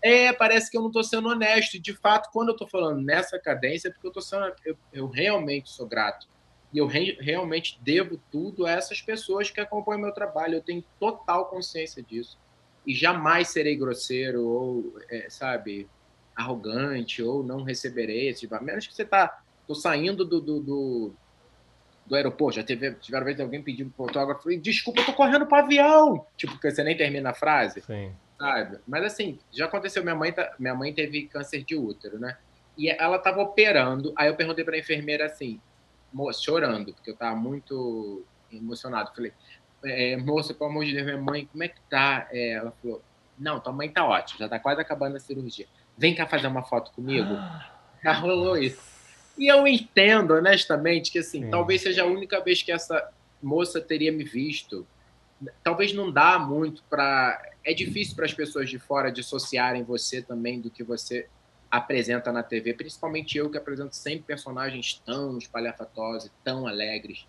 É, 0.00 0.32
parece 0.32 0.70
que 0.70 0.76
eu 0.76 0.80
não 0.80 0.86
estou 0.86 1.02
sendo 1.02 1.28
honesto. 1.28 1.76
De 1.76 1.92
fato, 1.92 2.30
quando 2.32 2.50
eu 2.50 2.52
estou 2.52 2.68
falando 2.68 3.02
nessa 3.02 3.36
cadência, 3.36 3.88
é 3.88 3.90
porque 3.90 4.06
eu 4.06 4.12
tô 4.12 4.20
sendo. 4.20 4.44
Eu, 4.64 4.78
eu 4.92 5.08
realmente 5.08 5.70
sou 5.70 5.88
grato. 5.88 6.28
E 6.72 6.78
eu 6.78 6.86
re, 6.86 7.18
realmente 7.20 7.76
devo 7.82 8.20
tudo 8.30 8.64
a 8.64 8.70
essas 8.70 9.02
pessoas 9.02 9.50
que 9.50 9.60
acompanham 9.60 10.02
meu 10.02 10.14
trabalho. 10.14 10.54
Eu 10.54 10.62
tenho 10.62 10.84
total 11.00 11.46
consciência 11.46 12.00
disso. 12.00 12.38
E 12.86 12.94
jamais 12.94 13.48
serei 13.48 13.74
grosseiro 13.74 14.46
ou, 14.46 14.94
é, 15.10 15.28
sabe, 15.28 15.88
arrogante 16.36 17.24
ou 17.24 17.42
não 17.42 17.64
receberei 17.64 18.28
esse 18.28 18.42
tipo. 18.42 18.54
A 18.54 18.60
menos 18.60 18.86
que 18.86 18.94
você 18.94 19.02
está 19.02 19.42
Tô 19.70 19.74
saindo 19.76 20.24
do, 20.24 20.40
do, 20.40 20.58
do, 20.58 21.12
do 22.04 22.16
aeroporto, 22.16 22.56
já 22.56 22.64
teve, 22.64 22.92
tiveram 22.94 23.24
vezes 23.24 23.40
alguém 23.40 23.62
pedindo 23.62 23.92
fotógrafo, 23.92 24.42
falei, 24.42 24.58
desculpa, 24.58 25.00
eu 25.00 25.06
tô 25.06 25.12
correndo 25.12 25.46
para 25.46 25.62
avião. 25.62 26.26
Tipo, 26.36 26.54
porque 26.54 26.72
você 26.72 26.82
nem 26.82 26.96
termina 26.96 27.30
a 27.30 27.34
frase. 27.34 27.80
Sim. 27.82 28.12
Sabe? 28.36 28.78
Mas 28.84 29.04
assim, 29.04 29.38
já 29.52 29.66
aconteceu, 29.66 30.02
minha 30.02 30.16
mãe, 30.16 30.32
tá, 30.32 30.56
minha 30.58 30.74
mãe 30.74 30.92
teve 30.92 31.28
câncer 31.28 31.62
de 31.62 31.76
útero, 31.76 32.18
né? 32.18 32.36
E 32.76 32.90
ela 32.90 33.16
tava 33.16 33.42
operando, 33.42 34.12
aí 34.16 34.26
eu 34.26 34.34
perguntei 34.34 34.64
pra 34.64 34.76
enfermeira 34.76 35.26
assim, 35.26 35.60
chorando, 36.42 36.92
porque 36.92 37.12
eu 37.12 37.16
tava 37.16 37.36
muito 37.36 38.24
emocionado. 38.50 39.14
Falei, 39.14 39.32
é, 39.84 40.16
moça, 40.16 40.52
pelo 40.52 40.68
amor 40.68 40.84
de 40.84 40.94
Deus, 40.94 41.04
minha 41.04 41.16
mãe, 41.16 41.46
como 41.46 41.62
é 41.62 41.68
que 41.68 41.80
tá? 41.88 42.26
É, 42.32 42.54
ela 42.54 42.72
falou, 42.82 43.00
não, 43.38 43.60
tua 43.60 43.72
mãe 43.72 43.88
tá 43.88 44.04
ótima, 44.04 44.40
já 44.40 44.48
tá 44.48 44.58
quase 44.58 44.80
acabando 44.80 45.14
a 45.14 45.20
cirurgia. 45.20 45.68
Vem 45.96 46.12
cá 46.12 46.26
fazer 46.26 46.48
uma 46.48 46.64
foto 46.64 46.90
comigo. 46.90 47.28
Já 48.02 48.14
rolou 48.14 48.56
isso. 48.56 48.99
E 49.40 49.48
eu 49.48 49.66
entendo, 49.66 50.34
honestamente, 50.34 51.10
que 51.10 51.18
assim, 51.18 51.44
Sim. 51.44 51.50
talvez 51.50 51.80
seja 51.80 52.02
a 52.02 52.06
única 52.06 52.38
vez 52.44 52.62
que 52.62 52.70
essa 52.70 53.10
moça 53.42 53.80
teria 53.80 54.12
me 54.12 54.22
visto. 54.22 54.86
Talvez 55.64 55.94
não 55.94 56.12
dá 56.12 56.38
muito 56.38 56.82
para. 56.90 57.42
É 57.64 57.72
difícil 57.72 58.14
para 58.14 58.26
as 58.26 58.34
pessoas 58.34 58.68
de 58.68 58.78
fora 58.78 59.10
dissociarem 59.10 59.82
você 59.82 60.20
também 60.20 60.60
do 60.60 60.70
que 60.70 60.84
você 60.84 61.26
apresenta 61.70 62.30
na 62.30 62.42
TV, 62.42 62.74
principalmente 62.74 63.38
eu 63.38 63.48
que 63.48 63.56
apresento 63.56 63.96
sempre 63.96 64.24
personagens 64.24 65.00
tão 65.06 65.38
espalhafatosos, 65.38 66.30
tão 66.44 66.66
alegres. 66.66 67.26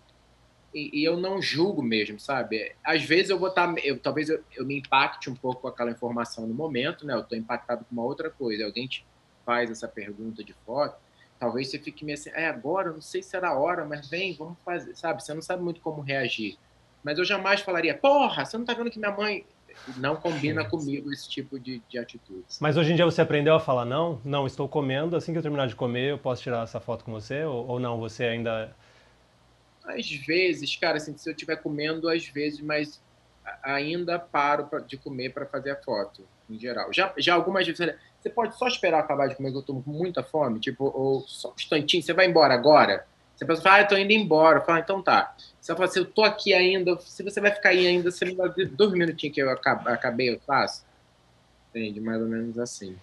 E, 0.74 1.00
e, 1.00 1.04
eu 1.04 1.16
não 1.16 1.40
julgo 1.40 1.82
mesmo, 1.82 2.18
sabe? 2.18 2.74
Às 2.84 3.04
vezes 3.04 3.30
eu 3.30 3.38
vou 3.38 3.48
estar, 3.48 3.72
tá, 3.72 3.80
eu, 3.82 3.98
talvez 3.98 4.28
eu, 4.28 4.42
eu, 4.54 4.66
me 4.66 4.78
impacte 4.78 5.30
um 5.30 5.34
pouco 5.34 5.62
com 5.62 5.68
aquela 5.68 5.90
informação 5.90 6.46
no 6.46 6.52
momento, 6.52 7.06
né? 7.06 7.14
Eu 7.14 7.20
estou 7.20 7.38
impactado 7.38 7.84
com 7.84 7.94
uma 7.94 8.04
outra 8.04 8.28
coisa. 8.28 8.64
Alguém 8.64 8.86
te 8.86 9.06
faz 9.46 9.70
essa 9.70 9.86
pergunta 9.86 10.42
de 10.42 10.54
foto, 10.66 10.96
talvez 11.42 11.68
você 11.68 11.76
fique 11.76 12.04
meio 12.04 12.16
assim, 12.16 12.30
é 12.34 12.46
agora, 12.46 12.92
não 12.92 13.00
sei 13.00 13.20
se 13.20 13.36
era 13.36 13.48
a 13.48 13.58
hora, 13.58 13.84
mas 13.84 14.08
vem, 14.08 14.32
vamos 14.36 14.56
fazer, 14.64 14.94
sabe? 14.94 15.24
Você 15.24 15.34
não 15.34 15.42
sabe 15.42 15.60
muito 15.60 15.80
como 15.80 16.00
reagir. 16.00 16.56
Mas 17.02 17.18
eu 17.18 17.24
jamais 17.24 17.60
falaria, 17.60 17.98
porra, 17.98 18.44
você 18.44 18.56
não 18.56 18.64
tá 18.64 18.74
vendo 18.74 18.88
que 18.92 18.98
minha 19.00 19.10
mãe 19.10 19.44
não 19.96 20.14
combina 20.14 20.62
comigo 20.70 21.12
esse 21.12 21.28
tipo 21.28 21.58
de, 21.58 21.82
de 21.88 21.98
atitudes. 21.98 22.60
Mas 22.60 22.76
hoje 22.76 22.92
em 22.92 22.94
dia 22.94 23.04
você 23.04 23.20
aprendeu 23.20 23.56
a 23.56 23.58
falar 23.58 23.84
não? 23.84 24.20
Não, 24.24 24.46
estou 24.46 24.68
comendo, 24.68 25.16
assim 25.16 25.32
que 25.32 25.38
eu 25.38 25.42
terminar 25.42 25.66
de 25.66 25.74
comer, 25.74 26.12
eu 26.12 26.18
posso 26.18 26.40
tirar 26.40 26.62
essa 26.62 26.78
foto 26.78 27.04
com 27.04 27.10
você? 27.10 27.42
Ou, 27.42 27.66
ou 27.66 27.80
não, 27.80 27.98
você 27.98 28.22
ainda... 28.22 28.72
Às 29.84 30.08
vezes, 30.08 30.76
cara, 30.76 30.98
assim, 30.98 31.16
se 31.16 31.28
eu 31.28 31.32
estiver 31.32 31.56
comendo, 31.56 32.08
às 32.08 32.24
vezes, 32.24 32.60
mas 32.60 33.02
ainda 33.64 34.16
paro 34.16 34.66
pra, 34.68 34.78
de 34.78 34.96
comer 34.96 35.34
para 35.34 35.44
fazer 35.44 35.72
a 35.72 35.76
foto, 35.76 36.24
em 36.48 36.56
geral. 36.56 36.92
Já, 36.92 37.12
já 37.18 37.34
algumas 37.34 37.66
vezes, 37.66 37.96
você 38.22 38.30
pode 38.30 38.56
só 38.56 38.68
esperar 38.68 39.00
acabar 39.00 39.28
de 39.28 39.34
comer, 39.34 39.50
que 39.50 39.58
eu 39.58 39.62
tô 39.62 39.74
com 39.74 39.90
muita 39.90 40.22
fome, 40.22 40.60
tipo, 40.60 40.84
ou 40.84 41.22
só 41.26 41.48
um 41.48 41.54
instantinho, 41.56 42.02
você 42.02 42.12
vai 42.12 42.26
embora 42.26 42.54
agora? 42.54 43.04
Você 43.34 43.44
pensa, 43.44 43.72
ah, 43.72 43.80
eu 43.80 43.88
tô 43.88 43.96
indo 43.96 44.12
embora. 44.12 44.60
Fala, 44.60 44.78
então 44.78 45.02
tá. 45.02 45.34
Você 45.60 45.72
fala 45.74 45.86
assim, 45.86 45.98
eu 46.00 46.04
tô 46.04 46.22
aqui 46.22 46.54
ainda, 46.54 46.96
se 47.00 47.22
você 47.24 47.40
vai 47.40 47.50
ficar 47.50 47.70
aí 47.70 47.86
ainda, 47.86 48.10
você 48.10 48.24
me 48.24 48.36
dá 48.36 48.46
dois 48.70 48.92
minutinhos 48.92 49.34
que 49.34 49.42
eu 49.42 49.50
acabei, 49.50 50.30
eu 50.30 50.40
faço. 50.46 50.84
Entende? 51.70 52.00
Mais 52.00 52.20
ou 52.20 52.28
menos 52.28 52.58
assim. 52.58 52.96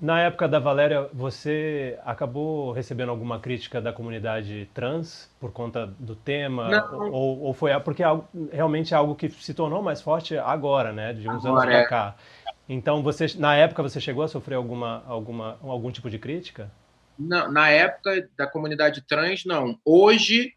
Na 0.00 0.20
época 0.20 0.48
da 0.48 0.58
Valéria, 0.58 1.08
você 1.12 1.98
acabou 2.04 2.72
recebendo 2.72 3.10
alguma 3.10 3.38
crítica 3.38 3.80
da 3.80 3.92
comunidade 3.92 4.68
trans 4.74 5.30
por 5.38 5.52
conta 5.52 5.86
do 5.98 6.16
tema? 6.16 6.68
Não. 6.68 7.12
Ou, 7.12 7.42
ou 7.42 7.54
foi 7.54 7.78
porque 7.80 8.02
é 8.02 8.20
realmente 8.52 8.92
é 8.92 8.96
algo 8.96 9.14
que 9.14 9.30
se 9.30 9.54
tornou 9.54 9.80
mais 9.80 10.02
forte 10.02 10.36
agora, 10.36 10.92
né? 10.92 11.12
De 11.12 11.28
uns 11.28 11.46
agora, 11.46 11.76
anos 11.76 11.88
para 11.88 12.08
é. 12.10 12.14
Então, 12.68 13.02
você, 13.02 13.26
na 13.36 13.54
época, 13.54 13.82
você 13.82 14.00
chegou 14.00 14.24
a 14.24 14.28
sofrer 14.28 14.54
alguma, 14.54 15.04
alguma, 15.06 15.58
algum 15.62 15.90
tipo 15.90 16.08
de 16.08 16.18
crítica? 16.18 16.70
Não, 17.18 17.50
na 17.52 17.68
época 17.68 18.28
da 18.36 18.46
comunidade 18.46 19.02
trans, 19.02 19.44
não. 19.44 19.78
Hoje, 19.84 20.54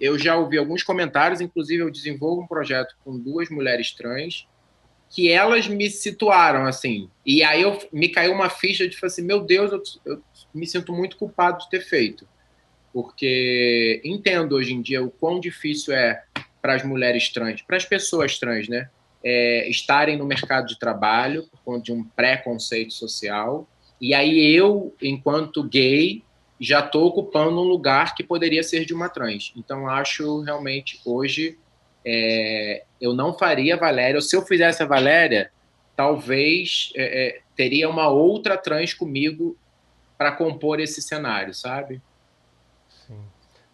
eu 0.00 0.18
já 0.18 0.36
ouvi 0.36 0.56
alguns 0.56 0.82
comentários, 0.82 1.40
inclusive 1.40 1.82
eu 1.82 1.90
desenvolvo 1.90 2.42
um 2.42 2.46
projeto 2.46 2.94
com 3.04 3.18
duas 3.18 3.50
mulheres 3.50 3.92
trans, 3.92 4.46
que 5.10 5.30
elas 5.30 5.66
me 5.66 5.90
situaram 5.90 6.66
assim. 6.66 7.10
E 7.26 7.42
aí 7.42 7.62
eu, 7.62 7.78
me 7.92 8.08
caiu 8.08 8.32
uma 8.32 8.48
ficha 8.48 8.88
de 8.88 8.96
assim, 9.02 9.22
meu 9.22 9.40
Deus, 9.40 9.72
eu, 9.72 9.82
eu 10.04 10.22
me 10.54 10.66
sinto 10.66 10.92
muito 10.92 11.16
culpado 11.16 11.58
de 11.58 11.70
ter 11.70 11.80
feito. 11.80 12.28
Porque 12.92 14.00
entendo 14.04 14.54
hoje 14.54 14.72
em 14.72 14.80
dia 14.80 15.02
o 15.02 15.10
quão 15.10 15.40
difícil 15.40 15.94
é 15.94 16.24
para 16.60 16.74
as 16.74 16.82
mulheres 16.84 17.28
trans, 17.30 17.62
para 17.62 17.76
as 17.76 17.84
pessoas 17.84 18.38
trans, 18.38 18.68
né? 18.68 18.90
É, 19.24 19.68
estarem 19.68 20.16
no 20.16 20.24
mercado 20.24 20.66
de 20.66 20.78
trabalho 20.78 21.44
por 21.50 21.60
conta 21.64 21.84
de 21.84 21.92
um 21.92 22.04
preconceito 22.04 22.92
social. 22.92 23.68
E 24.00 24.14
aí 24.14 24.54
eu, 24.54 24.94
enquanto 25.02 25.62
gay, 25.62 26.22
já 26.60 26.80
estou 26.80 27.06
ocupando 27.06 27.60
um 27.60 27.64
lugar 27.64 28.14
que 28.14 28.22
poderia 28.22 28.62
ser 28.62 28.84
de 28.84 28.94
uma 28.94 29.08
trans. 29.08 29.52
Então 29.56 29.88
acho 29.88 30.40
realmente 30.42 31.00
hoje 31.04 31.58
é, 32.04 32.84
eu 33.00 33.12
não 33.12 33.36
faria 33.36 33.76
Valéria. 33.76 34.16
Ou 34.16 34.22
se 34.22 34.36
eu 34.36 34.42
fizesse 34.42 34.82
a 34.82 34.86
Valéria, 34.86 35.50
talvez 35.96 36.92
é, 36.96 37.26
é 37.26 37.40
teria 37.56 37.88
uma 37.88 38.08
outra 38.08 38.56
trans 38.56 38.94
comigo 38.94 39.56
para 40.16 40.32
compor 40.32 40.80
esse 40.80 41.02
cenário, 41.02 41.52
sabe? 41.52 42.00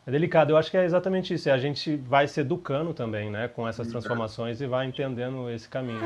É 0.06 0.10
delicado, 0.10 0.50
eu 0.50 0.58
acho 0.58 0.70
que 0.70 0.76
é 0.76 0.84
exatamente 0.84 1.32
isso. 1.32 1.50
A 1.50 1.56
gente 1.56 1.96
vai 1.96 2.28
se 2.28 2.38
educando 2.38 2.92
também, 2.92 3.30
né, 3.30 3.48
com 3.48 3.66
essas 3.66 3.88
transformações 3.88 4.60
e 4.60 4.66
vai 4.66 4.84
entendendo 4.84 5.48
esse 5.48 5.66
caminho. 5.66 6.02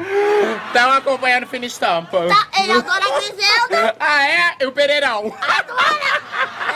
Estão 0.69 0.93
acompanhando 0.93 1.45
o 1.45 1.47
Fina 1.49 1.67
Estampa. 1.67 2.29
Tá, 2.29 2.63
ele 2.63 2.73
agora 2.73 3.05
é 3.05 3.21
Griselda. 3.21 3.97
Ah, 3.99 4.29
é? 4.29 4.57
E 4.61 4.67
o 4.67 4.73
Pereirão? 4.73 5.27
Agora! 5.27 6.23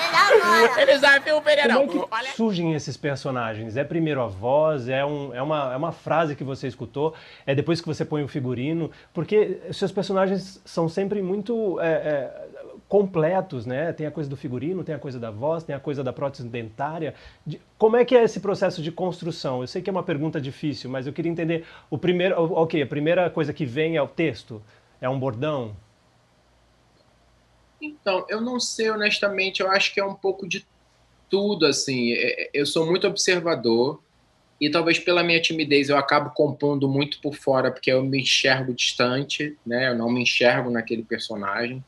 Ele 0.05 0.17
agora! 0.17 0.83
Eles 0.83 1.01
desafiam 1.01 1.39
o 1.39 1.43
Pereirão. 1.43 1.87
Como 1.87 2.09
é 2.13 2.25
que 2.25 2.37
surgem 2.37 2.75
esses 2.75 2.97
personagens? 2.97 3.77
É 3.77 3.85
primeiro 3.85 4.21
a 4.21 4.27
voz? 4.27 4.89
É, 4.89 5.05
um, 5.05 5.33
é, 5.33 5.41
uma, 5.41 5.73
é 5.73 5.77
uma 5.77 5.93
frase 5.93 6.35
que 6.35 6.43
você 6.43 6.67
escutou? 6.67 7.15
É 7.47 7.55
depois 7.55 7.81
que 7.81 7.87
você 7.87 8.05
põe 8.05 8.25
o 8.25 8.29
figurino? 8.29 8.91
Porque 9.15 9.61
seus 9.71 9.93
personagens 9.93 10.61
são 10.65 10.89
sempre 10.89 11.23
muito... 11.23 11.79
É, 11.81 11.87
é, 11.87 12.49
completos, 12.93 13.65
né? 13.65 13.91
Tem 13.91 14.07
a 14.07 14.11
coisa 14.11 14.29
do 14.29 14.37
figurino, 14.37 14.85
tem 14.85 14.95
a 14.95 14.99
coisa 14.99 15.19
da 15.19 15.31
voz, 15.31 15.65
tem 15.65 15.75
a 15.75 15.81
coisa 15.81 16.05
da 16.05 16.13
prótese 16.13 16.47
dentária. 16.47 17.15
De, 17.47 17.59
como 17.79 17.97
é 17.97 18.05
que 18.05 18.15
é 18.15 18.23
esse 18.23 18.39
processo 18.39 18.83
de 18.83 18.93
construção? 18.93 19.63
Eu 19.63 19.67
sei 19.67 19.81
que 19.81 19.89
é 19.89 19.91
uma 19.91 20.03
pergunta 20.03 20.39
difícil, 20.39 20.91
mas 20.91 21.07
eu 21.07 21.13
queria 21.15 21.33
entender 21.33 21.65
o 21.89 21.97
primeiro, 21.97 22.35
ok, 22.53 22.83
a 22.83 22.87
primeira 22.87 23.31
coisa 23.31 23.51
que 23.51 23.65
vem 23.65 23.97
é 23.97 24.03
o 24.03 24.07
texto, 24.07 24.63
é 25.01 25.09
um 25.09 25.19
bordão. 25.19 25.75
Então, 27.81 28.27
eu 28.29 28.43
não 28.43 28.61
sei 28.61 28.91
honestamente, 28.91 29.61
eu 29.61 29.71
acho 29.71 29.95
que 29.95 29.99
é 29.99 30.05
um 30.05 30.15
pouco 30.15 30.47
de 30.47 30.67
tudo 31.31 31.65
assim. 31.65 32.13
É, 32.13 32.43
é, 32.43 32.51
eu 32.53 32.67
sou 32.67 32.85
muito 32.85 33.07
observador 33.07 34.03
e 34.61 34.69
talvez 34.69 34.99
pela 34.99 35.23
minha 35.23 35.41
timidez 35.41 35.89
eu 35.89 35.97
acabo 35.97 36.29
compondo 36.35 36.87
muito 36.91 37.23
por 37.23 37.37
fora 37.37 37.71
porque 37.71 37.91
eu 37.91 38.05
me 38.05 38.21
enxergo 38.21 38.75
distante, 38.75 39.57
né? 39.65 39.89
Eu 39.89 39.97
não 39.97 40.11
me 40.11 40.21
enxergo 40.21 40.69
naquele 40.69 41.03
personagem. 41.03 41.83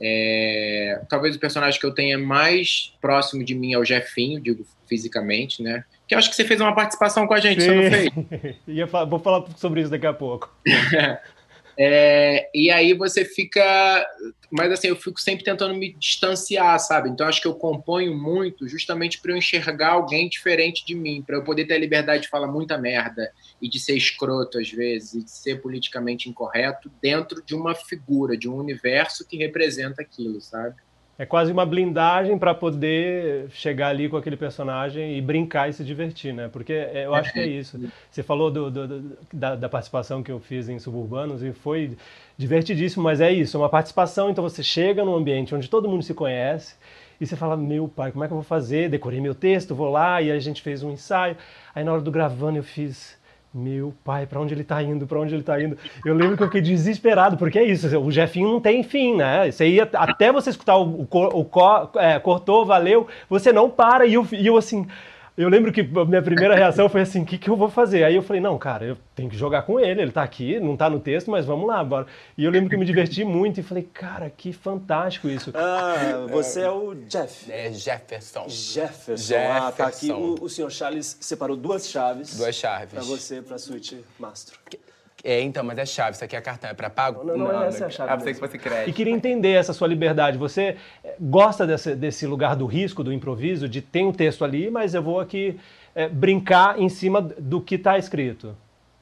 É, 0.00 1.00
talvez 1.08 1.34
o 1.34 1.40
personagem 1.40 1.78
que 1.78 1.86
eu 1.86 1.92
tenha 1.92 2.16
mais 2.16 2.94
próximo 3.00 3.44
de 3.44 3.54
mim 3.54 3.72
é 3.72 3.78
o 3.78 3.84
Jefinho, 3.84 4.40
digo 4.40 4.64
fisicamente, 4.88 5.62
né? 5.62 5.84
Que 6.06 6.14
eu 6.14 6.18
acho 6.18 6.30
que 6.30 6.36
você 6.36 6.44
fez 6.44 6.60
uma 6.60 6.74
participação 6.74 7.26
com 7.26 7.34
a 7.34 7.40
gente, 7.40 7.60
Sim. 7.60 7.68
você 7.68 7.74
não 7.74 8.24
fez? 8.24 8.56
Ia 8.66 8.86
falar, 8.86 9.04
vou 9.04 9.18
falar 9.18 9.44
sobre 9.56 9.80
isso 9.80 9.90
daqui 9.90 10.06
a 10.06 10.14
pouco. 10.14 10.50
É, 11.80 12.50
e 12.52 12.72
aí 12.72 12.92
você 12.92 13.24
fica. 13.24 14.04
Mas 14.50 14.72
assim, 14.72 14.88
eu 14.88 14.96
fico 14.96 15.20
sempre 15.20 15.44
tentando 15.44 15.74
me 15.74 15.92
distanciar, 15.92 16.76
sabe? 16.80 17.08
Então 17.08 17.28
acho 17.28 17.40
que 17.40 17.46
eu 17.46 17.54
componho 17.54 18.18
muito 18.18 18.66
justamente 18.66 19.20
para 19.20 19.30
eu 19.30 19.36
enxergar 19.36 19.90
alguém 19.90 20.28
diferente 20.28 20.84
de 20.84 20.96
mim, 20.96 21.22
para 21.24 21.36
eu 21.36 21.44
poder 21.44 21.66
ter 21.66 21.74
a 21.74 21.78
liberdade 21.78 22.24
de 22.24 22.28
falar 22.28 22.48
muita 22.48 22.76
merda 22.76 23.30
e 23.60 23.68
de 23.68 23.78
ser 23.78 23.96
escroto 23.96 24.58
às 24.58 24.70
vezes, 24.70 25.14
e 25.14 25.24
de 25.24 25.30
ser 25.30 25.60
politicamente 25.60 26.28
incorreto 26.28 26.90
dentro 27.02 27.42
de 27.44 27.54
uma 27.54 27.74
figura, 27.74 28.36
de 28.36 28.48
um 28.48 28.56
universo 28.56 29.26
que 29.26 29.36
representa 29.36 30.02
aquilo, 30.02 30.40
sabe? 30.40 30.76
É 31.20 31.26
quase 31.26 31.50
uma 31.50 31.66
blindagem 31.66 32.38
para 32.38 32.54
poder 32.54 33.50
chegar 33.50 33.88
ali 33.88 34.08
com 34.08 34.16
aquele 34.16 34.36
personagem 34.36 35.18
e 35.18 35.20
brincar 35.20 35.68
e 35.68 35.72
se 35.72 35.82
divertir, 35.82 36.32
né? 36.32 36.46
Porque 36.46 36.72
é, 36.72 37.06
eu 37.06 37.12
acho 37.12 37.32
que 37.32 37.40
é 37.40 37.46
isso. 37.46 37.76
Você 38.08 38.22
falou 38.22 38.52
do, 38.52 38.70
do, 38.70 38.86
do, 38.86 39.18
da, 39.32 39.56
da, 39.56 39.68
participação 39.68 40.22
que 40.22 40.30
eu 40.30 40.38
fiz 40.38 40.68
em 40.68 40.78
Suburbanos 40.78 41.42
e 41.42 41.52
foi 41.52 41.96
divertidíssimo, 42.36 43.02
mas 43.02 43.20
é 43.20 43.32
isso, 43.32 43.56
é 43.56 43.60
uma 43.60 43.68
participação, 43.68 44.30
então 44.30 44.44
você 44.44 44.62
chega 44.62 45.04
num 45.04 45.16
ambiente 45.16 45.52
onde 45.52 45.68
todo 45.68 45.88
mundo 45.88 46.04
se 46.04 46.14
conhece 46.14 46.76
e 47.20 47.26
você 47.26 47.34
fala, 47.34 47.56
meu 47.56 47.88
pai, 47.88 48.12
como 48.12 48.22
é 48.22 48.28
que 48.28 48.32
eu 48.32 48.36
vou 48.36 48.44
fazer? 48.44 48.88
Decorei 48.88 49.20
meu 49.20 49.34
texto, 49.34 49.74
vou 49.74 49.90
lá, 49.90 50.22
e 50.22 50.30
a 50.30 50.38
gente 50.38 50.62
fez 50.62 50.84
um 50.84 50.92
ensaio. 50.92 51.36
Aí 51.74 51.82
na 51.82 51.92
hora 51.92 52.00
do 52.00 52.12
gravando 52.12 52.58
eu 52.58 52.62
fiz 52.62 53.17
meu 53.52 53.94
pai, 54.04 54.26
para 54.26 54.40
onde 54.40 54.54
ele 54.54 54.64
tá 54.64 54.82
indo? 54.82 55.06
Para 55.06 55.20
onde 55.20 55.34
ele 55.34 55.42
tá 55.42 55.60
indo? 55.60 55.76
Eu 56.04 56.14
lembro 56.14 56.36
que 56.36 56.42
eu 56.42 56.46
fiquei 56.46 56.60
desesperado, 56.60 57.36
porque 57.36 57.58
é 57.58 57.64
isso, 57.64 57.98
o 57.98 58.10
Jefinho 58.10 58.52
não 58.52 58.60
tem 58.60 58.82
fim, 58.82 59.16
né? 59.16 59.50
Você 59.50 59.66
ia 59.68 59.88
até 59.94 60.30
você 60.30 60.50
escutar 60.50 60.76
o, 60.76 61.02
o, 61.02 61.08
o 61.10 61.98
é, 61.98 62.18
cortou, 62.18 62.66
valeu, 62.66 63.06
você 63.28 63.52
não 63.52 63.70
para 63.70 64.06
e 64.06 64.14
eu, 64.14 64.26
e 64.32 64.46
eu 64.46 64.56
assim, 64.56 64.86
eu 65.38 65.48
lembro 65.48 65.72
que 65.72 65.80
a 65.80 66.04
minha 66.04 66.20
primeira 66.20 66.56
reação 66.56 66.88
foi 66.88 67.02
assim: 67.02 67.22
o 67.22 67.24
que, 67.24 67.38
que 67.38 67.48
eu 67.48 67.56
vou 67.56 67.70
fazer? 67.70 68.02
Aí 68.02 68.16
eu 68.16 68.22
falei: 68.22 68.42
não, 68.42 68.58
cara, 68.58 68.84
eu 68.84 68.98
tenho 69.14 69.30
que 69.30 69.36
jogar 69.36 69.62
com 69.62 69.78
ele, 69.78 70.02
ele 70.02 70.10
tá 70.10 70.24
aqui, 70.24 70.58
não 70.58 70.76
tá 70.76 70.90
no 70.90 70.98
texto, 70.98 71.30
mas 71.30 71.46
vamos 71.46 71.68
lá, 71.68 71.82
bora. 71.84 72.06
E 72.36 72.44
eu 72.44 72.50
lembro 72.50 72.68
que 72.68 72.74
eu 72.74 72.78
me 72.78 72.84
diverti 72.84 73.24
muito 73.24 73.60
e 73.60 73.62
falei: 73.62 73.88
cara, 73.94 74.28
que 74.28 74.52
fantástico 74.52 75.28
isso. 75.28 75.52
Ah, 75.54 76.26
você 76.28 76.62
é 76.62 76.70
o 76.70 76.92
Jeff. 76.92 77.50
É 77.52 77.72
Jefferson. 77.72 78.48
Jefferson. 78.48 79.28
Jefferson. 79.28 79.66
Ah, 79.68 79.70
tá 79.70 79.86
aqui. 79.86 80.10
O, 80.10 80.42
o 80.42 80.48
senhor 80.48 80.72
Charles 80.72 81.16
separou 81.20 81.56
duas 81.56 81.88
chaves. 81.88 82.36
Duas 82.36 82.56
chaves. 82.56 82.90
Pra 82.90 83.02
você, 83.02 83.40
pra 83.40 83.58
suíte 83.58 84.04
Mastro. 84.18 84.58
É, 85.28 85.42
então, 85.42 85.62
mas 85.62 85.76
é 85.76 85.84
chave. 85.84 86.12
Isso 86.12 86.24
aqui 86.24 86.34
é 86.34 86.40
cartão, 86.40 86.70
é 86.70 86.72
pra 86.72 86.88
pago? 86.88 87.22
Não, 87.22 87.36
não, 87.36 87.52
não, 87.52 87.64
essa 87.64 87.84
é 87.84 87.86
a 87.86 87.90
chave. 87.90 88.10
Ah, 88.10 88.16
pensei 88.16 88.32
que 88.32 88.40
fosse 88.40 88.58
crédito. 88.58 88.88
E 88.88 88.92
queria 88.94 89.12
entender 89.12 89.52
essa 89.52 89.74
sua 89.74 89.86
liberdade. 89.86 90.38
Você 90.38 90.74
eh, 91.04 91.16
gosta 91.20 91.66
desse, 91.66 91.94
desse 91.94 92.26
lugar 92.26 92.56
do 92.56 92.64
risco, 92.64 93.04
do 93.04 93.12
improviso, 93.12 93.68
de 93.68 93.82
ter 93.82 94.02
um 94.02 94.10
texto 94.10 94.42
ali, 94.42 94.70
mas 94.70 94.94
eu 94.94 95.02
vou 95.02 95.20
aqui 95.20 95.60
é, 95.94 96.08
brincar 96.08 96.80
em 96.80 96.88
cima 96.88 97.20
do 97.20 97.60
que 97.60 97.74
está 97.74 97.98
escrito. 97.98 98.56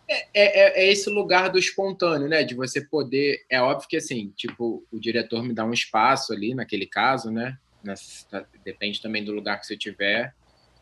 É, 0.09 0.27
é, 0.35 0.85
é, 0.85 0.91
esse 0.91 1.09
lugar 1.09 1.49
do 1.49 1.61
espontâneo, 1.61 2.27
né? 2.27 2.43
De 2.43 2.57
você 2.57 2.81
poder. 2.81 3.47
É 3.49 3.62
óbvio 3.62 3.89
que 3.89 3.97
assim, 3.97 4.33
tipo, 4.35 4.85
o 4.91 4.99
diretor 4.99 5.45
me 5.45 5.55
dá 5.55 5.65
um 5.65 5.73
espaço 5.73 6.33
ali, 6.33 6.57
naquele 6.57 6.87
caso, 6.87 7.31
né? 7.31 7.57
Nessa, 7.85 8.45
depende 8.65 9.01
também 9.01 9.23
do 9.23 9.31
lugar 9.31 9.61
que 9.61 9.67
você 9.67 9.77
tiver. 9.77 10.35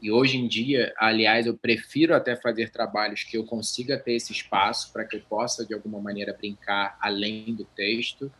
E 0.04 0.12
hoje 0.12 0.36
em 0.36 0.46
dia, 0.46 0.92
aliás, 0.98 1.46
eu 1.46 1.56
prefiro 1.56 2.14
até 2.14 2.36
fazer 2.36 2.70
trabalhos 2.70 3.24
que 3.24 3.38
eu 3.38 3.44
consiga 3.44 3.98
ter 3.98 4.12
esse 4.12 4.32
espaço 4.32 4.92
para 4.92 5.04
que 5.04 5.16
eu 5.16 5.20
possa, 5.20 5.64
de 5.64 5.72
alguma 5.72 5.98
maneira, 5.98 6.36
brincar 6.38 6.98
além 7.00 7.54
do 7.54 7.64
texto 7.64 8.30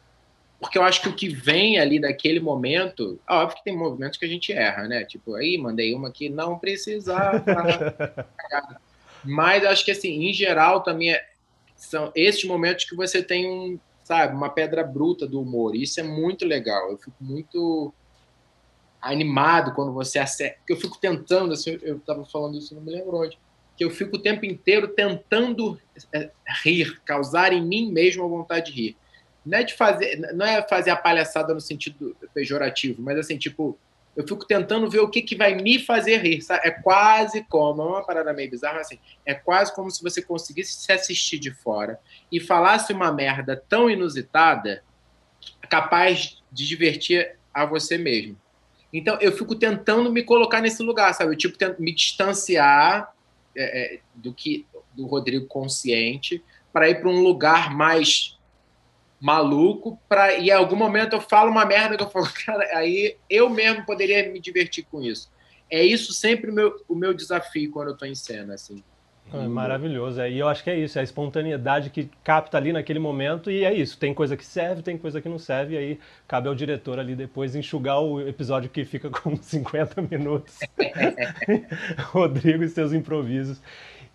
porque 0.65 0.79
eu 0.79 0.83
acho 0.83 1.03
que 1.03 1.09
o 1.11 1.15
que 1.15 1.29
vem 1.29 1.79
ali 1.79 2.01
daquele 2.01 2.41
momento, 2.41 3.21
óbvio 3.29 3.59
que 3.59 3.65
tem 3.65 3.77
movimentos 3.77 4.19
que 4.19 4.25
a 4.25 4.29
gente 4.29 4.51
erra, 4.51 4.89
né? 4.89 5.05
Tipo, 5.05 5.35
aí 5.35 5.59
mandei 5.59 5.95
uma 5.95 6.11
que 6.11 6.31
não 6.31 6.59
precisava. 6.59 7.45
Mas 9.23 9.63
acho 9.65 9.85
que 9.85 9.91
assim, 9.91 10.27
em 10.27 10.33
geral 10.33 10.83
também 10.83 11.13
é, 11.13 11.23
são 11.77 12.11
esses 12.15 12.45
momentos 12.45 12.87
que 12.87 12.97
você 12.97 13.23
tem 13.23 13.47
um, 13.47 13.79
sabe, 14.05 14.35
uma 14.35 14.49
pedra 14.49 14.83
bruta 14.83 15.27
do 15.27 15.41
humor. 15.41 15.77
Isso 15.77 16.01
é 16.01 16.03
muito 16.03 16.47
legal. 16.47 16.91
Eu 16.91 16.97
fico 16.97 17.17
muito 17.21 17.93
animado 19.05 19.75
quando 19.75 19.93
você 19.93 20.19
acerta, 20.19 20.59
eu 20.69 20.77
fico 20.77 20.99
tentando, 20.99 21.53
assim, 21.53 21.79
eu 21.83 21.97
estava 21.97 22.25
falando 22.25 22.59
isso, 22.59 22.75
não 22.75 22.83
me 22.83 22.93
lembro 22.93 23.17
onde, 23.17 23.39
que 23.77 23.85
eu 23.85 23.91
fico 23.91 24.17
o 24.17 24.23
tempo 24.23 24.45
inteiro 24.45 24.89
tentando 24.89 25.79
é, 26.13 26.31
rir, 26.63 27.01
causar 27.05 27.53
em 27.53 27.63
mim 27.63 27.91
mesmo 27.93 28.25
a 28.25 28.29
vontade 28.29 28.73
de 28.73 28.81
rir 28.81 28.97
não 29.45 29.59
é 29.59 29.63
de 29.63 29.75
fazer, 29.75 30.17
não 30.33 30.47
é 30.47 30.67
fazer 30.67 30.91
a 30.91 30.97
palhaçada 30.97 31.53
no 31.53 31.61
sentido 31.61 32.17
pejorativo, 32.33 33.03
mas 33.03 33.19
assim, 33.19 33.37
tipo, 33.37 33.79
eu 34.17 34.27
fico 34.27 34.47
tentando 34.47 34.89
ver 34.89 35.01
o 35.01 35.09
que, 35.09 35.21
que 35.21 35.37
vai 35.37 35.55
me 35.55 35.79
fazer 35.79 36.19
rir. 36.19 36.41
Sabe? 36.41 36.67
É 36.67 36.71
quase 36.71 37.45
como, 37.45 37.83
é 37.83 37.85
uma 37.85 38.07
parada 38.07 38.33
meio 38.33 38.51
bizarra, 38.51 38.81
assim, 38.81 38.99
é 39.27 39.35
quase 39.35 39.75
como 39.75 39.91
se 39.91 40.03
você 40.03 40.23
conseguisse 40.23 40.75
se 40.75 40.93
assistir 40.93 41.39
de 41.39 41.51
fora 41.51 41.99
e 42.31 42.41
falasse 42.41 42.93
uma 42.93 43.13
merda 43.13 43.63
tão 43.69 43.91
inusitada, 43.91 44.83
capaz 45.69 46.43
de 46.51 46.67
divertir 46.67 47.37
a 47.53 47.67
você 47.67 47.99
mesmo. 47.99 48.37
Então, 48.95 49.19
eu 49.21 49.33
fico 49.33 49.57
tentando 49.57 50.11
me 50.13 50.23
colocar 50.23 50.61
nesse 50.61 50.81
lugar, 50.81 51.13
sabe? 51.13 51.33
Eu, 51.33 51.37
tipo, 51.37 51.59
tento 51.59 51.83
me 51.83 51.93
distanciar 51.93 53.13
é, 53.57 53.97
é, 53.97 54.01
do 54.15 54.33
que 54.33 54.65
do 54.95 55.07
Rodrigo 55.07 55.47
consciente 55.47 56.43
para 56.73 56.89
ir 56.89 57.01
para 57.01 57.11
um 57.11 57.21
lugar 57.21 57.75
mais 57.75 58.39
maluco 59.21 59.99
para 60.09 60.35
e 60.39 60.49
em 60.49 60.53
algum 60.53 60.77
momento 60.77 61.15
eu 61.15 61.21
falo 61.21 61.51
uma 61.51 61.65
merda 61.65 61.97
que 61.97 62.03
eu 62.05 62.11
falo, 62.11 62.29
cara, 62.47 62.65
aí 62.77 63.17
eu 63.29 63.51
mesmo 63.51 63.85
poderia 63.85 64.31
me 64.31 64.39
divertir 64.39 64.85
com 64.85 65.03
isso. 65.03 65.29
É 65.69 65.83
isso 65.83 66.13
sempre 66.13 66.51
o 66.51 66.55
meu, 66.55 66.85
o 66.89 66.95
meu 66.95 67.13
desafio 67.13 67.73
quando 67.73 67.89
eu 67.89 67.95
estou 67.95 68.07
em 68.07 68.15
cena, 68.15 68.55
assim. 68.55 68.85
É 69.35 69.49
maravilhoso. 69.49 70.23
E 70.23 70.39
eu 70.39 70.49
acho 70.49 70.63
que 70.63 70.71
é 70.71 70.79
isso, 70.79 70.99
é 70.99 71.01
a 71.01 71.05
espontaneidade 71.05 71.91
que 71.91 72.09
capta 72.23 72.57
ali 72.57 72.73
naquele 72.73 72.99
momento 72.99 73.51
e 73.51 73.65
é 73.65 73.73
isso. 73.73 73.99
Tem 73.99 74.15
coisa 74.15 74.37
que 74.37 74.45
serve, 74.45 74.83
tem 74.83 74.97
coisa 74.97 75.21
que 75.21 75.29
não 75.29 75.39
serve, 75.39 75.75
e 75.75 75.79
aí 75.79 76.01
cabe 76.29 76.49
ao 76.49 76.55
diretor 76.55 76.99
ali 76.99 77.17
depois 77.17 77.55
enxugar 77.57 78.01
o 78.01 78.21
episódio 78.21 78.71
que 78.71 78.85
fica 78.85 79.11
com 79.11 79.37
50 79.37 80.03
minutos. 80.03 80.61
Rodrigo 82.13 82.63
e 82.63 82.69
seus 82.69 82.93
improvisos. 82.93 83.61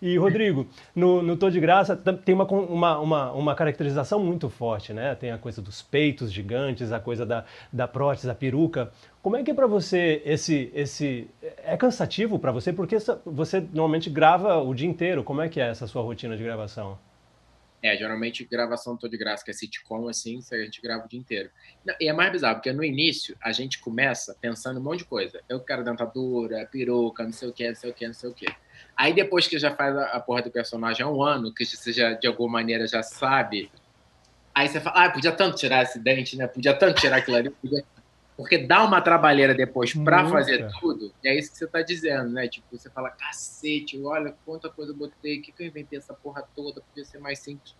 E, 0.02 0.16
Rodrigo, 0.16 0.66
no, 0.94 1.20
no 1.20 1.36
Tô 1.36 1.50
de 1.50 1.60
Graça 1.60 1.94
tem 1.94 2.34
uma, 2.34 2.44
uma, 2.44 2.98
uma, 2.98 3.32
uma, 3.32 3.54
caracterização 3.54 4.18
muito 4.18 4.48
forte, 4.48 4.94
né? 4.94 5.14
Tem 5.14 5.30
a 5.30 5.36
coisa 5.36 5.60
dos 5.60 5.82
peitos 5.82 6.32
gigantes, 6.32 6.90
a 6.90 6.98
coisa 6.98 7.26
da, 7.26 7.44
da 7.70 7.86
prótese, 7.86 8.26
da 8.26 8.34
peruca. 8.34 8.90
Como 9.22 9.36
é 9.36 9.42
que 9.42 9.50
é 9.50 9.54
para 9.54 9.66
você 9.66 10.22
esse, 10.24 10.70
esse... 10.74 11.28
É 11.64 11.76
cansativo 11.76 12.38
para 12.38 12.50
você? 12.50 12.72
Porque 12.72 12.96
você 13.26 13.60
normalmente 13.60 14.08
grava 14.08 14.58
o 14.58 14.74
dia 14.74 14.88
inteiro. 14.88 15.22
Como 15.22 15.42
é 15.42 15.48
que 15.50 15.60
é 15.60 15.68
essa 15.68 15.86
sua 15.86 16.02
rotina 16.02 16.34
de 16.34 16.42
gravação? 16.42 16.98
É, 17.82 17.96
geralmente 17.96 18.44
gravação 18.44 18.96
tô 18.96 19.08
de 19.08 19.16
graça, 19.16 19.42
que 19.42 19.50
é 19.50 19.54
sitcom, 19.54 20.06
assim, 20.06 20.40
a 20.52 20.56
gente 20.56 20.82
grava 20.82 21.06
o 21.06 21.08
dia 21.08 21.18
inteiro. 21.18 21.50
E 21.98 22.08
é 22.08 22.12
mais 22.12 22.30
bizarro, 22.30 22.56
porque 22.56 22.72
no 22.72 22.84
início 22.84 23.36
a 23.40 23.52
gente 23.52 23.78
começa 23.78 24.36
pensando 24.38 24.78
um 24.78 24.82
monte 24.82 24.98
de 24.98 25.04
coisa. 25.06 25.42
Eu 25.48 25.60
quero 25.60 25.82
dentadura, 25.82 26.68
peruca, 26.70 27.24
não 27.24 27.32
sei 27.32 27.48
o 27.48 27.52
que, 27.52 27.68
não 27.68 27.74
sei 27.74 27.90
o 27.90 27.94
que, 27.94 28.06
não 28.06 28.14
sei 28.14 28.30
o 28.30 28.34
que. 28.34 28.46
Aí 28.96 29.12
depois 29.12 29.46
que 29.46 29.58
já 29.58 29.74
faz 29.74 29.96
a, 29.96 30.20
porra 30.20 30.42
do 30.42 30.50
personagem 30.50 31.04
há 31.04 31.08
um 31.08 31.22
ano, 31.22 31.54
que 31.54 31.64
você 31.64 31.92
já 31.92 32.12
de 32.12 32.26
alguma 32.26 32.52
maneira 32.52 32.86
já 32.86 33.02
sabe, 33.02 33.70
aí 34.54 34.68
você 34.68 34.80
fala, 34.80 35.06
ah, 35.06 35.10
podia 35.10 35.32
tanto 35.32 35.56
tirar 35.56 35.82
esse 35.82 35.98
dente, 35.98 36.36
né? 36.36 36.46
Podia 36.46 36.74
tanto 36.74 37.00
tirar 37.00 37.18
aquilo 37.18 37.36
ali, 37.36 37.50
podia 37.50 37.84
porque 38.36 38.56
dá 38.56 38.82
uma 38.82 39.02
trabalheira 39.02 39.54
depois 39.54 39.92
para 39.92 40.26
fazer 40.26 40.66
tudo, 40.80 41.12
e 41.22 41.28
é 41.28 41.38
isso 41.38 41.52
que 41.52 41.58
você 41.58 41.66
tá 41.66 41.82
dizendo, 41.82 42.30
né? 42.30 42.48
Tipo, 42.48 42.66
você 42.70 42.88
fala, 42.88 43.10
cacete, 43.10 44.00
olha 44.02 44.34
quanta 44.46 44.70
coisa 44.70 44.92
eu 44.92 44.96
botei, 44.96 45.38
o 45.38 45.42
que, 45.42 45.52
que 45.52 45.62
eu 45.62 45.66
inventei 45.66 45.98
essa 45.98 46.14
porra 46.14 46.42
toda, 46.56 46.80
podia 46.80 47.04
ser 47.04 47.18
mais 47.18 47.38
simples. 47.38 47.76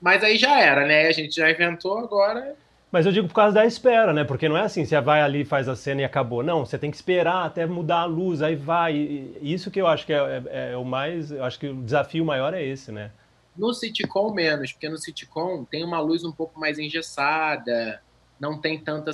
Mas 0.00 0.22
aí 0.22 0.36
já 0.36 0.60
era, 0.60 0.86
né? 0.86 1.08
A 1.08 1.12
gente 1.12 1.34
já 1.34 1.50
inventou, 1.50 1.98
agora 1.98 2.56
mas 2.94 3.06
eu 3.06 3.10
digo 3.10 3.26
por 3.26 3.34
causa 3.34 3.52
da 3.52 3.66
espera, 3.66 4.12
né? 4.12 4.22
Porque 4.22 4.48
não 4.48 4.56
é 4.56 4.60
assim, 4.60 4.84
você 4.84 5.00
vai 5.00 5.20
ali, 5.20 5.44
faz 5.44 5.68
a 5.68 5.74
cena 5.74 6.02
e 6.02 6.04
acabou. 6.04 6.44
Não, 6.44 6.64
você 6.64 6.78
tem 6.78 6.92
que 6.92 6.96
esperar 6.96 7.44
até 7.44 7.66
mudar 7.66 8.02
a 8.02 8.04
luz, 8.04 8.40
aí 8.40 8.54
vai. 8.54 8.94
isso 9.42 9.68
que 9.68 9.80
eu 9.80 9.88
acho 9.88 10.06
que 10.06 10.12
é, 10.12 10.44
é, 10.46 10.72
é, 10.74 10.76
o 10.76 10.84
mais. 10.84 11.32
Eu 11.32 11.42
acho 11.42 11.58
que 11.58 11.66
o 11.66 11.82
desafio 11.82 12.24
maior 12.24 12.54
é 12.54 12.64
esse, 12.64 12.92
né? 12.92 13.10
No 13.56 13.74
sitcom, 13.74 14.32
menos, 14.32 14.72
porque 14.72 14.88
no 14.88 14.96
sitcom 14.96 15.64
tem 15.64 15.82
uma 15.82 15.98
luz 15.98 16.22
um 16.22 16.30
pouco 16.30 16.60
mais 16.60 16.78
engessada, 16.78 18.00
não 18.38 18.60
tem 18.60 18.78
tanta. 18.78 19.10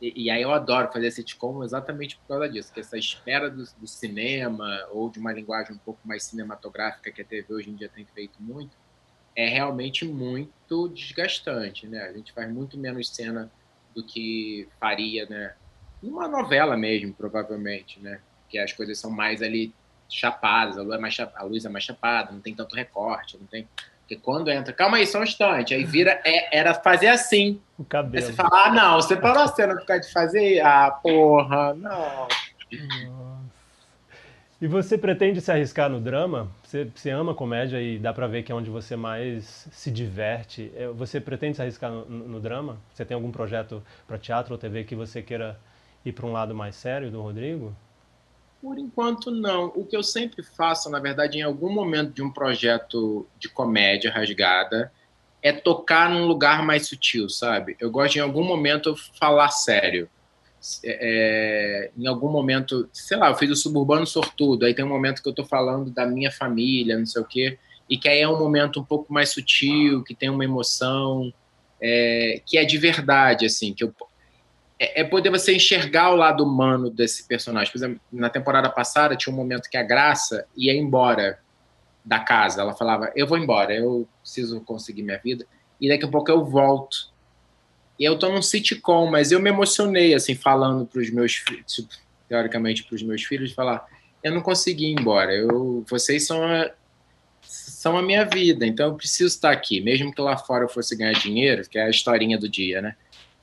E, 0.00 0.24
e, 0.24 0.30
aí 0.30 0.40
eu 0.40 0.50
adoro 0.50 0.90
fazer 0.90 1.10
sitcom 1.10 1.62
exatamente 1.62 2.16
por 2.16 2.28
causa 2.28 2.48
disso, 2.48 2.72
que 2.72 2.80
essa 2.80 2.96
espera 2.96 3.50
do, 3.50 3.62
do, 3.78 3.86
cinema 3.86 4.66
ou 4.90 5.10
de 5.10 5.18
uma 5.18 5.34
linguagem 5.34 5.74
um 5.74 5.78
pouco 5.78 6.00
mais 6.02 6.22
cinematográfica 6.22 7.12
que 7.12 7.20
a 7.20 7.24
TV 7.26 7.52
hoje 7.52 7.68
em 7.68 7.74
dia 7.74 7.90
tem 7.90 8.06
feito 8.06 8.42
muito, 8.42 8.74
é 9.34 9.48
realmente 9.48 10.04
muito 10.04 10.88
desgastante, 10.88 11.86
né? 11.86 12.02
A 12.02 12.12
gente 12.12 12.32
faz 12.32 12.50
muito 12.52 12.78
menos 12.78 13.08
cena 13.08 13.50
do 13.94 14.04
que 14.04 14.68
faria, 14.78 15.26
né? 15.26 15.54
Numa 16.02 16.28
novela 16.28 16.76
mesmo, 16.76 17.12
provavelmente, 17.12 18.00
né? 18.00 18.20
Que 18.48 18.58
as 18.58 18.72
coisas 18.72 18.98
são 18.98 19.10
mais 19.10 19.42
ali 19.42 19.72
chapadas, 20.08 20.76
a 20.76 20.82
luz 20.82 20.94
é 20.94 20.98
mais, 20.98 21.20
a 21.20 21.42
luz 21.44 21.64
é 21.64 21.68
mais 21.68 21.84
chapada, 21.84 22.32
não 22.32 22.40
tem 22.40 22.54
tanto 22.54 22.74
recorte, 22.74 23.38
não 23.38 23.46
tem 23.46 23.68
porque 24.10 24.16
quando 24.24 24.50
entra, 24.50 24.72
calma 24.72 24.96
aí, 24.96 25.06
só 25.06 25.20
um 25.20 25.22
instante, 25.22 25.72
aí 25.72 25.84
vira, 25.84 26.20
é, 26.24 26.58
era 26.58 26.74
fazer 26.74 27.06
assim. 27.06 27.60
O 27.78 27.84
cabelo. 27.84 28.16
Aí 28.16 28.28
você 28.28 28.32
fala, 28.32 28.66
ah, 28.66 28.72
não, 28.72 28.96
você 28.96 29.14
parou 29.14 29.44
a 29.44 29.46
cena 29.46 29.76
por 29.76 29.86
causa 29.86 30.02
de 30.02 30.12
fazer? 30.12 30.60
Ah, 30.62 30.90
porra, 30.90 31.74
não. 31.74 32.26
E 34.60 34.66
você 34.66 34.98
pretende 34.98 35.40
se 35.40 35.50
arriscar 35.50 35.88
no 35.88 35.98
drama? 35.98 36.50
Você, 36.62 36.84
você 36.94 37.08
ama 37.08 37.34
comédia 37.34 37.80
e 37.80 37.98
dá 37.98 38.12
pra 38.12 38.26
ver 38.26 38.42
que 38.42 38.52
é 38.52 38.54
onde 38.54 38.68
você 38.68 38.94
mais 38.94 39.66
se 39.72 39.90
diverte. 39.90 40.70
É, 40.76 40.86
você 40.88 41.18
pretende 41.18 41.56
se 41.56 41.62
arriscar 41.62 41.90
no, 41.90 42.04
no 42.04 42.40
drama? 42.40 42.78
Você 42.92 43.02
tem 43.02 43.14
algum 43.14 43.30
projeto 43.30 43.82
para 44.06 44.18
teatro 44.18 44.52
ou 44.52 44.58
TV 44.58 44.84
que 44.84 44.94
você 44.94 45.22
queira 45.22 45.58
ir 46.04 46.12
para 46.12 46.26
um 46.26 46.32
lado 46.32 46.54
mais 46.54 46.76
sério 46.76 47.10
do 47.10 47.22
Rodrigo? 47.22 47.74
Por 48.60 48.78
enquanto, 48.78 49.30
não. 49.30 49.72
O 49.74 49.86
que 49.86 49.96
eu 49.96 50.02
sempre 50.02 50.42
faço, 50.42 50.90
na 50.90 50.98
verdade, 50.98 51.38
em 51.38 51.42
algum 51.42 51.72
momento 51.72 52.12
de 52.12 52.22
um 52.22 52.30
projeto 52.30 53.26
de 53.38 53.48
comédia 53.48 54.12
rasgada, 54.12 54.92
é 55.42 55.52
tocar 55.52 56.10
num 56.10 56.26
lugar 56.26 56.62
mais 56.62 56.86
sutil, 56.86 57.30
sabe? 57.30 57.78
Eu 57.80 57.90
gosto 57.90 58.16
em 58.16 58.20
algum 58.20 58.44
momento, 58.44 58.94
falar 59.18 59.48
sério. 59.48 60.06
É, 60.84 60.98
é, 61.00 61.90
em 61.96 62.06
algum 62.06 62.30
momento, 62.30 62.88
sei 62.92 63.16
lá, 63.16 63.30
eu 63.30 63.34
fiz 63.34 63.50
o 63.50 63.56
Suburbano 63.56 64.06
Sortudo, 64.06 64.66
aí 64.66 64.74
tem 64.74 64.84
um 64.84 64.88
momento 64.88 65.22
que 65.22 65.28
eu 65.28 65.34
tô 65.34 65.44
falando 65.44 65.90
da 65.90 66.06
minha 66.06 66.30
família, 66.30 66.98
não 66.98 67.06
sei 67.06 67.22
o 67.22 67.24
quê, 67.24 67.58
e 67.88 67.96
que 67.96 68.08
aí 68.08 68.20
é 68.20 68.28
um 68.28 68.38
momento 68.38 68.80
um 68.80 68.84
pouco 68.84 69.12
mais 69.12 69.30
sutil, 69.30 70.04
que 70.04 70.14
tem 70.14 70.28
uma 70.28 70.44
emoção, 70.44 71.32
é, 71.80 72.42
que 72.44 72.58
é 72.58 72.64
de 72.64 72.76
verdade, 72.76 73.46
assim, 73.46 73.72
que 73.72 73.82
eu, 73.82 73.94
é, 74.78 75.02
é, 75.02 75.04
poder 75.04 75.30
você 75.30 75.54
enxergar 75.54 76.10
o 76.10 76.16
lado 76.16 76.42
humano 76.42 76.90
desse 76.90 77.26
personagem. 77.26 77.70
Por 77.70 77.78
exemplo, 77.78 78.00
na 78.10 78.30
temporada 78.30 78.70
passada 78.70 79.14
tinha 79.14 79.32
um 79.32 79.36
momento 79.36 79.68
que 79.68 79.76
a 79.76 79.82
Graça 79.82 80.46
ia 80.56 80.74
embora 80.74 81.38
da 82.04 82.18
casa. 82.18 82.62
Ela 82.62 82.74
falava: 82.74 83.12
Eu 83.14 83.26
vou 83.26 83.36
embora, 83.36 83.74
eu 83.74 84.08
preciso 84.22 84.60
conseguir 84.62 85.02
minha 85.02 85.18
vida. 85.18 85.46
E 85.78 85.88
daqui 85.88 86.04
a 86.04 86.08
pouco 86.08 86.30
eu 86.30 86.44
volto. 86.44 87.10
E 88.00 88.04
eu 88.04 88.18
tô 88.18 88.30
num 88.30 88.40
sitcom, 88.40 89.10
mas 89.10 89.30
eu 89.30 89.38
me 89.38 89.50
emocionei, 89.50 90.14
assim, 90.14 90.34
falando 90.34 90.86
para 90.86 91.02
os 91.02 91.10
meus 91.10 91.34
filhos, 91.34 91.72
tipo, 91.72 91.88
teoricamente 92.26 92.82
para 92.82 92.96
os 92.96 93.02
meus 93.02 93.22
filhos, 93.22 93.52
falar: 93.52 93.86
Eu 94.24 94.32
não 94.32 94.40
consegui 94.40 94.86
ir 94.86 94.98
embora, 94.98 95.32
eu, 95.34 95.84
vocês 95.86 96.26
são 96.26 96.42
a, 96.42 96.70
são 97.42 97.98
a 97.98 98.02
minha 98.02 98.24
vida, 98.24 98.66
então 98.66 98.86
eu 98.86 98.94
preciso 98.94 99.28
estar 99.28 99.50
aqui. 99.50 99.82
Mesmo 99.82 100.14
que 100.14 100.20
lá 100.22 100.38
fora 100.38 100.64
eu 100.64 100.68
fosse 100.68 100.96
ganhar 100.96 101.12
dinheiro, 101.12 101.68
que 101.68 101.78
é 101.78 101.84
a 101.84 101.90
historinha 101.90 102.38
do 102.38 102.48
dia, 102.48 102.80
né? 102.80 102.96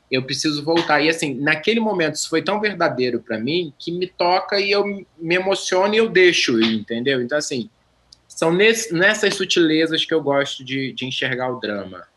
eu 0.10 0.24
preciso 0.24 0.64
voltar. 0.64 1.02
E 1.02 1.10
assim, 1.10 1.34
naquele 1.36 1.80
momento, 1.80 2.16
isso 2.16 2.30
foi 2.30 2.42
tão 2.42 2.60
verdadeiro 2.60 3.20
para 3.20 3.38
mim 3.38 3.74
que 3.78 3.92
me 3.92 4.08
toca 4.08 4.60
e 4.60 4.72
eu 4.72 4.86
me 5.18 5.36
emociono 5.36 5.94
e 5.94 5.98
eu 5.98 6.10
deixo 6.10 6.60
entendeu? 6.62 7.22
Então, 7.22 7.38
assim, 7.38 7.70
são 8.28 8.52
nesse, 8.52 8.94
nessas 8.94 9.36
sutilezas 9.36 10.06
que 10.06 10.14
eu 10.14 10.22
gosto 10.22 10.64
de, 10.64 10.94
de 10.94 11.06
enxergar 11.06 11.52
o 11.52 11.60
drama. 11.60 12.08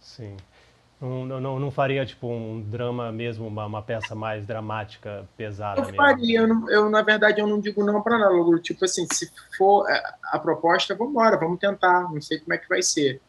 Sim. 0.00 0.36
Não, 1.00 1.24
não, 1.24 1.60
não 1.60 1.70
faria, 1.70 2.04
tipo, 2.04 2.26
um 2.26 2.60
drama 2.60 3.12
mesmo, 3.12 3.46
uma, 3.46 3.66
uma 3.66 3.80
peça 3.80 4.16
mais 4.16 4.44
dramática, 4.44 5.28
pesada 5.36 5.80
eu 5.80 5.84
mesmo? 5.84 5.96
Faria, 5.96 6.40
eu, 6.40 6.68
eu, 6.70 6.90
na 6.90 7.02
verdade, 7.02 7.40
eu 7.40 7.46
não 7.46 7.60
digo 7.60 7.84
não 7.84 8.02
para 8.02 8.18
nada. 8.18 8.34
Tipo 8.60 8.84
assim, 8.84 9.06
se 9.12 9.30
for 9.56 9.88
a, 9.88 10.14
a 10.32 10.38
proposta, 10.40 10.96
vamos 10.96 11.12
embora, 11.12 11.36
vamos 11.36 11.60
tentar. 11.60 12.12
Não 12.12 12.20
sei 12.20 12.40
como 12.40 12.52
é 12.52 12.58
que 12.58 12.68
vai 12.68 12.82
ser. 12.82 13.20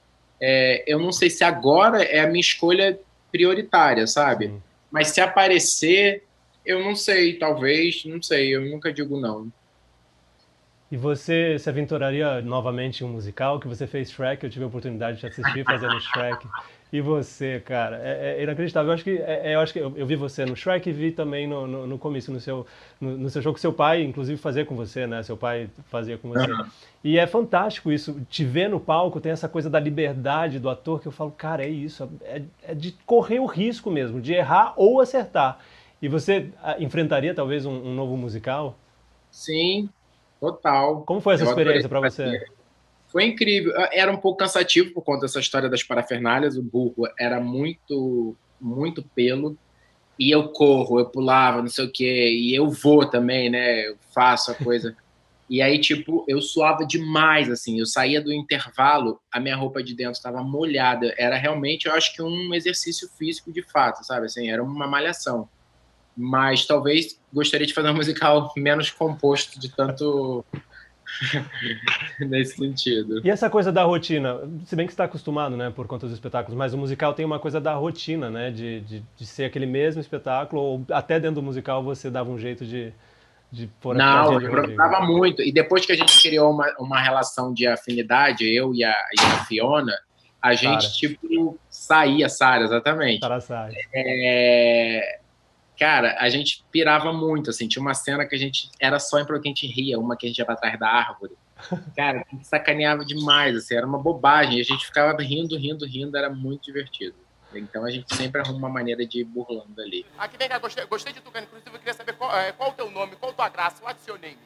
É, 0.42 0.84
eu 0.88 0.98
não 0.98 1.12
sei 1.12 1.30
se 1.30 1.44
agora 1.44 2.02
é 2.02 2.22
a 2.22 2.28
minha 2.28 2.42
escolha 2.42 3.00
prioritária, 3.32 4.08
sabe? 4.08 4.48
Sim. 4.48 4.64
Mas 4.90 5.10
se 5.10 5.22
aparecer, 5.22 6.24
eu 6.66 6.84
não 6.84 6.96
sei, 6.96 7.38
talvez, 7.38 8.04
não 8.06 8.20
sei, 8.20 8.56
eu 8.56 8.62
nunca 8.62 8.92
digo 8.92 9.20
não. 9.20 9.52
E 10.92 10.98
você 10.98 11.60
se 11.60 11.70
aventuraria 11.70 12.42
novamente 12.42 13.04
em 13.04 13.08
um 13.08 13.12
musical? 13.12 13.60
Que 13.60 13.68
você 13.68 13.86
fez 13.86 14.10
Shrek, 14.10 14.44
eu 14.44 14.50
tive 14.50 14.64
a 14.64 14.68
oportunidade 14.68 15.20
de 15.20 15.28
assistir 15.28 15.64
fazendo 15.64 16.00
Shrek. 16.00 16.48
E 16.92 17.02
você, 17.02 17.60
cara, 17.60 18.02
é, 18.04 18.38
é 18.40 18.44
inacreditável. 18.44 18.90
Eu 18.90 18.96
acho 18.96 19.04
que, 19.04 19.12
é, 19.12 19.52
é, 19.52 19.56
eu, 19.56 19.60
acho 19.60 19.72
que 19.72 19.80
eu, 19.80 19.94
eu, 19.96 20.08
vi 20.08 20.16
você 20.16 20.44
no 20.44 20.56
Shrek 20.56 20.90
e 20.90 20.92
vi 20.92 21.12
também 21.12 21.46
no, 21.46 21.68
no, 21.68 21.86
no 21.86 22.00
comício, 22.00 22.34
no 22.34 22.40
seu, 22.40 22.66
no, 23.00 23.16
no, 23.16 23.30
seu 23.30 23.44
show 23.44 23.54
que 23.54 23.60
seu 23.60 23.72
pai, 23.72 24.02
inclusive, 24.02 24.40
fazia 24.42 24.66
com 24.66 24.76
você, 24.76 25.06
né? 25.06 25.22
Seu 25.22 25.38
pai 25.38 25.70
fazia 25.92 26.18
com 26.18 26.30
você. 26.30 26.52
Uhum. 26.52 26.66
E 27.04 27.20
é 27.20 27.28
fantástico 27.28 27.92
isso. 27.92 28.20
Te 28.28 28.44
ver 28.44 28.70
no 28.70 28.80
palco 28.80 29.22
tem 29.22 29.32
essa 29.32 29.48
coisa 29.48 29.70
da 29.70 29.80
liberdade 29.80 30.58
do 30.58 30.68
ator 30.68 31.00
que 31.00 31.08
eu 31.08 31.12
falo, 31.12 31.30
cara, 31.30 31.64
é 31.64 31.70
isso. 31.70 32.10
É, 32.24 32.42
é 32.64 32.74
de 32.74 32.92
correr 33.06 33.40
o 33.40 33.46
risco 33.46 33.92
mesmo, 33.92 34.20
de 34.20 34.34
errar 34.34 34.74
ou 34.76 35.00
acertar. 35.00 35.60
E 36.02 36.08
você 36.08 36.50
ah, 36.64 36.76
enfrentaria 36.80 37.36
talvez 37.36 37.68
um, 37.68 37.74
um 37.74 37.94
novo 37.94 38.18
musical? 38.18 38.76
Sim, 39.30 39.90
total. 40.40 41.02
Como 41.02 41.22
foi 41.22 41.36
essa 41.36 41.44
eu 41.44 41.50
experiência 41.50 41.88
para 41.88 42.00
você? 42.00 42.44
Foi 43.12 43.26
incrível. 43.26 43.74
Era 43.92 44.12
um 44.12 44.18
pouco 44.18 44.38
cansativo 44.38 44.94
por 44.94 45.04
conta 45.04 45.22
dessa 45.22 45.40
história 45.40 45.68
das 45.68 45.84
parafernálias. 45.84 46.56
O 46.56 46.64
burro 46.64 47.08
era 47.20 47.40
muito, 47.40 48.36
muito 48.62 49.04
pelo. 49.04 49.58
E 50.18 50.32
eu 50.32 50.50
corro, 50.50 51.00
eu 51.00 51.06
pulava, 51.06 51.62
não 51.62 51.70
sei 51.70 51.86
o 51.86 51.92
quê. 51.92 52.30
E 52.30 52.54
eu 52.54 52.70
vou 52.70 53.06
também, 53.10 53.50
né? 53.50 53.88
Eu 53.88 53.98
faço 54.14 54.52
a 54.52 54.56
coisa. 54.56 54.96
E 55.50 55.64
aí, 55.64 55.80
tipo, 55.80 56.24
eu 56.28 56.40
suava 56.42 56.86
demais, 56.86 57.50
assim. 57.50 57.80
Eu 57.80 57.86
saía 57.88 58.22
do 58.22 58.32
intervalo, 58.32 59.20
a 59.32 59.40
minha 59.40 59.56
roupa 59.56 59.82
de 59.82 59.96
dentro 59.96 60.14
estava 60.14 60.44
molhada. 60.44 61.14
Era 61.18 61.36
realmente, 61.38 61.88
eu 61.88 61.94
acho 61.94 62.14
que 62.14 62.22
um 62.22 62.54
exercício 62.54 63.10
físico 63.18 63.52
de 63.52 63.64
fato, 63.64 64.06
sabe? 64.06 64.28
Assim, 64.28 64.50
era 64.50 64.64
uma 64.64 64.86
malhação. 64.86 65.50
Mas 66.16 66.68
talvez 66.68 67.20
gostaria 67.34 67.66
de 67.66 67.74
fazer 67.74 67.90
um 67.90 67.96
musical 67.98 68.54
menos 68.56 68.92
composto 68.92 69.60
de 69.60 69.76
tanto 69.76 70.46
Nesse 72.20 72.56
sentido. 72.56 73.22
E 73.26 73.30
essa 73.30 73.50
coisa 73.50 73.72
da 73.72 73.84
rotina, 73.84 74.40
se 74.66 74.76
bem 74.76 74.86
que 74.86 74.92
você 74.92 74.96
está 74.96 75.06
acostumado, 75.06 75.58
né, 75.58 75.70
por 75.70 75.88
conta 75.88 76.06
dos 76.06 76.14
espetáculos, 76.14 76.58
mas 76.58 76.74
o 76.74 76.78
musical 76.78 77.14
tem 77.14 77.26
uma 77.26 77.40
coisa 77.40 77.60
da 77.60 77.74
rotina, 77.74 78.30
né, 78.30 78.52
de, 78.52 78.82
de, 78.82 79.04
de 79.18 79.26
ser 79.26 79.46
aquele 79.46 79.66
mesmo 79.66 80.02
espetáculo, 80.02 80.62
ou 80.62 80.86
até 80.92 81.20
dentro 81.20 81.36
do 81.36 81.44
musical 81.44 81.84
você 81.84 82.10
dava 82.10 82.30
um 82.30 82.38
jeito 82.38 82.66
de, 82.66 82.94
de 83.52 83.68
pôr 83.82 83.96
Não, 83.96 84.34
eu 84.34 84.42
improvisava 84.42 85.02
muito. 85.02 85.42
E 85.42 85.52
depois 85.52 85.86
que 85.86 85.92
a 85.92 85.96
gente 85.96 86.22
criou 86.22 86.52
uma, 86.52 86.74
uma 86.80 87.02
relação 87.02 87.54
de 87.54 87.68
afinidade, 87.68 88.44
eu 88.44 88.74
e 88.74 88.84
a, 88.84 88.92
e 88.92 89.22
a 89.22 89.46
Fiona, 89.46 89.94
a 90.42 90.54
gente, 90.54 90.84
Sara. 90.84 90.94
tipo, 90.94 91.60
saía, 91.70 92.30
Sara, 92.30 92.64
exatamente. 92.64 93.20
Sara 93.20 93.42
sai. 93.42 93.74
É, 93.94 95.20
cara, 95.80 96.18
a 96.20 96.30
gente 96.30 96.64
pirava 96.70 97.14
muito, 97.14 97.50
assim, 97.50 97.68
tinha 97.68 97.82
uma 97.82 97.94
cena 97.94 98.26
que 98.26 98.36
a 98.36 98.38
gente 98.38 98.70
era 98.80 99.00
só 99.00 99.20
em 99.20 99.26
que 99.26 99.32
a 99.32 99.42
gente 99.44 99.66
ria, 99.66 99.98
uma 99.98 100.18
que 100.18 100.26
a 100.26 100.30
gente 100.30 100.38
ia 100.38 100.46
pra 100.46 100.56
trás 100.56 100.78
da 100.78 100.88
árvore. 100.88 101.38
Cara, 101.96 102.26
a 102.26 102.36
gente 102.36 102.48
sacaneava 102.48 103.06
demais, 103.06 103.56
assim, 103.56 103.76
era 103.76 103.88
uma 103.88 103.98
bobagem, 103.98 104.60
a 104.60 104.64
gente 104.64 104.86
ficava 104.86 105.16
rindo, 105.22 105.58
rindo, 105.58 105.86
rindo, 105.86 106.18
era 106.18 106.30
muito 106.30 106.66
divertido. 106.66 107.16
Então 107.54 107.84
a 107.84 107.90
gente 107.90 108.14
sempre 108.16 108.42
arruma 108.42 108.60
uma 108.60 108.70
maneira 108.70 109.06
de 109.06 109.22
ir 109.22 109.24
burlando 109.24 109.82
ali. 109.82 110.06
Aqui 110.18 110.38
vem 110.38 110.48
cá, 110.48 110.60
gostei, 110.60 110.86
gostei 110.86 111.14
de 111.14 111.22
tu, 111.22 111.32
cara. 111.32 111.46
Inclusive 111.46 111.72
eu 111.74 111.80
queria 111.80 111.94
saber 111.94 112.14
qual, 112.14 112.36
é, 112.38 112.52
qual 112.52 112.70
o 112.70 112.74
teu 112.74 112.92
nome, 112.92 113.16
qual 113.16 113.32
a 113.32 113.36
tua 113.36 113.50
graça, 113.50 113.84
what's 113.84 114.06
your 114.06 114.20
name? 114.20 114.38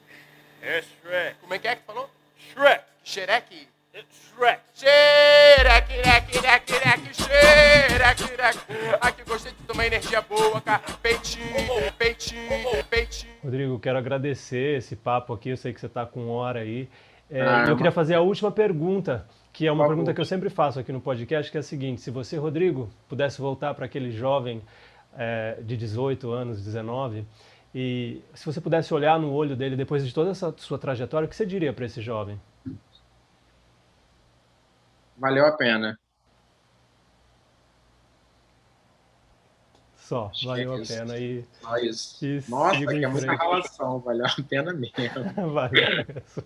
É 0.61 0.81
Shrek. 0.81 1.39
Como 1.41 1.53
é 1.53 1.59
que 1.59 1.67
é 1.67 1.75
que 1.75 1.81
tu 1.81 1.85
falou? 1.85 2.09
Shrek. 2.53 2.83
Shrek? 3.03 3.67
Shrek. 3.93 4.59
Xereque, 4.73 5.93
leque, 5.97 6.39
leque, 6.41 6.73
leque, 6.73 7.13
xereque, 7.13 8.23
leque. 8.23 8.95
Aqui 8.99 9.23
gostei 9.23 9.51
de 9.51 9.57
tomar 9.67 9.85
energia 9.85 10.19
boa, 10.21 10.59
cara. 10.59 10.81
Peitinho, 11.01 11.45
peitinho, 11.97 12.83
peitinho. 12.89 13.31
Rodrigo, 13.43 13.79
quero 13.79 13.99
agradecer 13.99 14.79
esse 14.79 14.95
papo 14.95 15.31
aqui. 15.31 15.49
Eu 15.49 15.57
sei 15.57 15.71
que 15.73 15.79
você 15.79 15.85
está 15.85 16.07
com 16.07 16.27
hora 16.29 16.61
aí. 16.61 16.89
É, 17.29 17.41
Ah, 17.41 17.65
eu 17.67 17.75
queria 17.75 17.91
fazer 17.91 18.15
a 18.15 18.21
última 18.21 18.51
pergunta, 18.51 19.27
que 19.51 19.67
é 19.67 19.71
uma 19.71 19.85
pergunta 19.87 20.11
que 20.11 20.19
eu 20.19 20.25
sempre 20.25 20.49
faço 20.49 20.79
aqui 20.79 20.91
no 20.91 20.99
podcast, 20.99 21.51
que 21.51 21.57
é 21.57 21.59
a 21.59 21.63
seguinte: 21.63 22.01
se 22.01 22.09
você, 22.09 22.35
Rodrigo, 22.35 22.89
pudesse 23.07 23.39
voltar 23.39 23.75
para 23.75 23.85
aquele 23.85 24.09
jovem 24.11 24.63
é, 25.15 25.59
de 25.61 25.77
18 25.77 26.31
anos, 26.31 26.63
19, 26.63 27.25
e 27.75 28.23
se 28.33 28.43
você 28.43 28.59
pudesse 28.59 28.91
olhar 28.91 29.19
no 29.19 29.31
olho 29.31 29.55
dele 29.55 29.75
depois 29.75 30.03
de 30.03 30.11
toda 30.11 30.31
essa 30.31 30.51
sua 30.57 30.79
trajetória, 30.79 31.27
o 31.27 31.29
que 31.29 31.35
você 31.35 31.45
diria 31.45 31.71
para 31.71 31.85
esse 31.85 32.01
jovem? 32.01 32.39
Valeu 35.23 35.45
a 35.45 35.53
pena. 35.53 35.97
Só, 39.95 40.29
Acho 40.33 40.45
valeu 40.45 40.73
é 40.73 40.81
a 40.81 40.85
pena 40.85 41.17
e, 41.17 41.45
Só 41.61 41.77
isso. 41.77 42.25
e 42.25 42.43
Nossa, 42.49 42.85
que 42.85 43.05
é 43.05 43.07
muita 43.07 43.31
relação, 43.31 43.99
valeu 43.99 44.25
a 44.25 44.35
pena 44.49 44.73
mesmo. 44.73 44.93
Valeu 45.53 45.71
mesmo. 45.71 46.43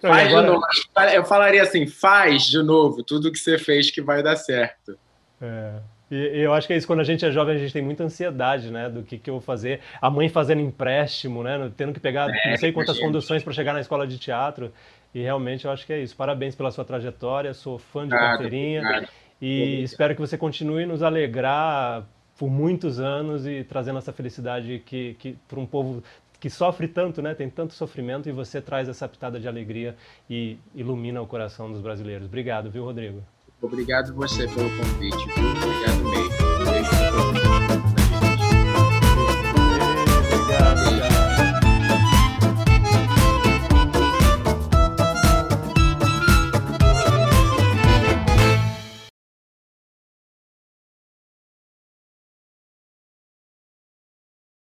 Faz 0.00 0.28
agora- 0.28 0.46
de 0.46 0.52
novo. 0.52 0.66
Eu 1.12 1.24
falaria 1.24 1.62
assim, 1.64 1.88
faz 1.88 2.44
de 2.44 2.62
novo 2.62 3.02
tudo 3.02 3.32
que 3.32 3.38
você 3.38 3.58
fez 3.58 3.90
que 3.90 4.00
vai 4.00 4.22
dar 4.22 4.36
certo. 4.36 4.96
É. 5.42 5.80
E, 6.08 6.42
eu 6.42 6.54
acho 6.54 6.68
que 6.68 6.72
é 6.72 6.76
isso, 6.76 6.86
quando 6.86 7.00
a 7.00 7.04
gente 7.04 7.26
é 7.26 7.32
jovem, 7.32 7.56
a 7.56 7.58
gente 7.58 7.72
tem 7.72 7.82
muita 7.82 8.04
ansiedade, 8.04 8.70
né, 8.70 8.88
do 8.88 9.02
que, 9.02 9.18
que 9.18 9.28
eu 9.28 9.34
vou 9.34 9.40
fazer. 9.40 9.80
A 10.00 10.08
mãe 10.08 10.28
fazendo 10.28 10.60
empréstimo, 10.60 11.42
né, 11.42 11.72
tendo 11.76 11.92
que 11.92 11.98
pegar 11.98 12.28
não 12.28 12.56
sei 12.56 12.70
quantas 12.70 13.00
conduções 13.00 13.42
para 13.42 13.52
chegar 13.52 13.72
na 13.72 13.80
escola 13.80 14.06
de 14.06 14.16
teatro. 14.16 14.72
E 15.16 15.22
realmente 15.22 15.64
eu 15.64 15.70
acho 15.70 15.86
que 15.86 15.94
é 15.94 15.98
isso. 16.02 16.14
Parabéns 16.14 16.54
pela 16.54 16.70
sua 16.70 16.84
trajetória, 16.84 17.54
sou 17.54 17.78
fã 17.78 18.00
de 18.06 18.12
Obrigado, 18.14 18.28
carteirinha 18.32 18.80
obrigado. 18.82 19.08
e 19.40 19.60
Obrigado. 19.62 19.84
espero 19.84 20.14
que 20.14 20.20
você 20.20 20.36
continue 20.36 20.84
nos 20.84 21.02
alegrar 21.02 22.04
por 22.38 22.50
muitos 22.50 23.00
anos 23.00 23.46
e 23.46 23.64
trazendo 23.64 23.96
essa 23.98 24.12
felicidade 24.12 24.82
que, 24.84 25.14
que 25.18 25.34
para 25.48 25.58
um 25.58 25.64
povo 25.64 26.02
que 26.38 26.50
sofre 26.50 26.86
tanto, 26.86 27.22
né, 27.22 27.34
tem 27.34 27.48
tanto 27.48 27.72
sofrimento 27.72 28.28
e 28.28 28.32
você 28.32 28.60
traz 28.60 28.90
essa 28.90 29.08
pitada 29.08 29.40
de 29.40 29.48
alegria 29.48 29.96
e 30.28 30.58
ilumina 30.74 31.22
o 31.22 31.26
coração 31.26 31.72
dos 31.72 31.80
brasileiros. 31.80 32.26
Obrigado, 32.26 32.70
viu, 32.70 32.84
Rodrigo? 32.84 33.22
Obrigado 33.62 34.14
você 34.14 34.46
pelo 34.46 34.68
convite. 34.68 35.16
viu? 35.16 35.50
Obrigado 35.50 36.04
mesmo. 36.10 37.45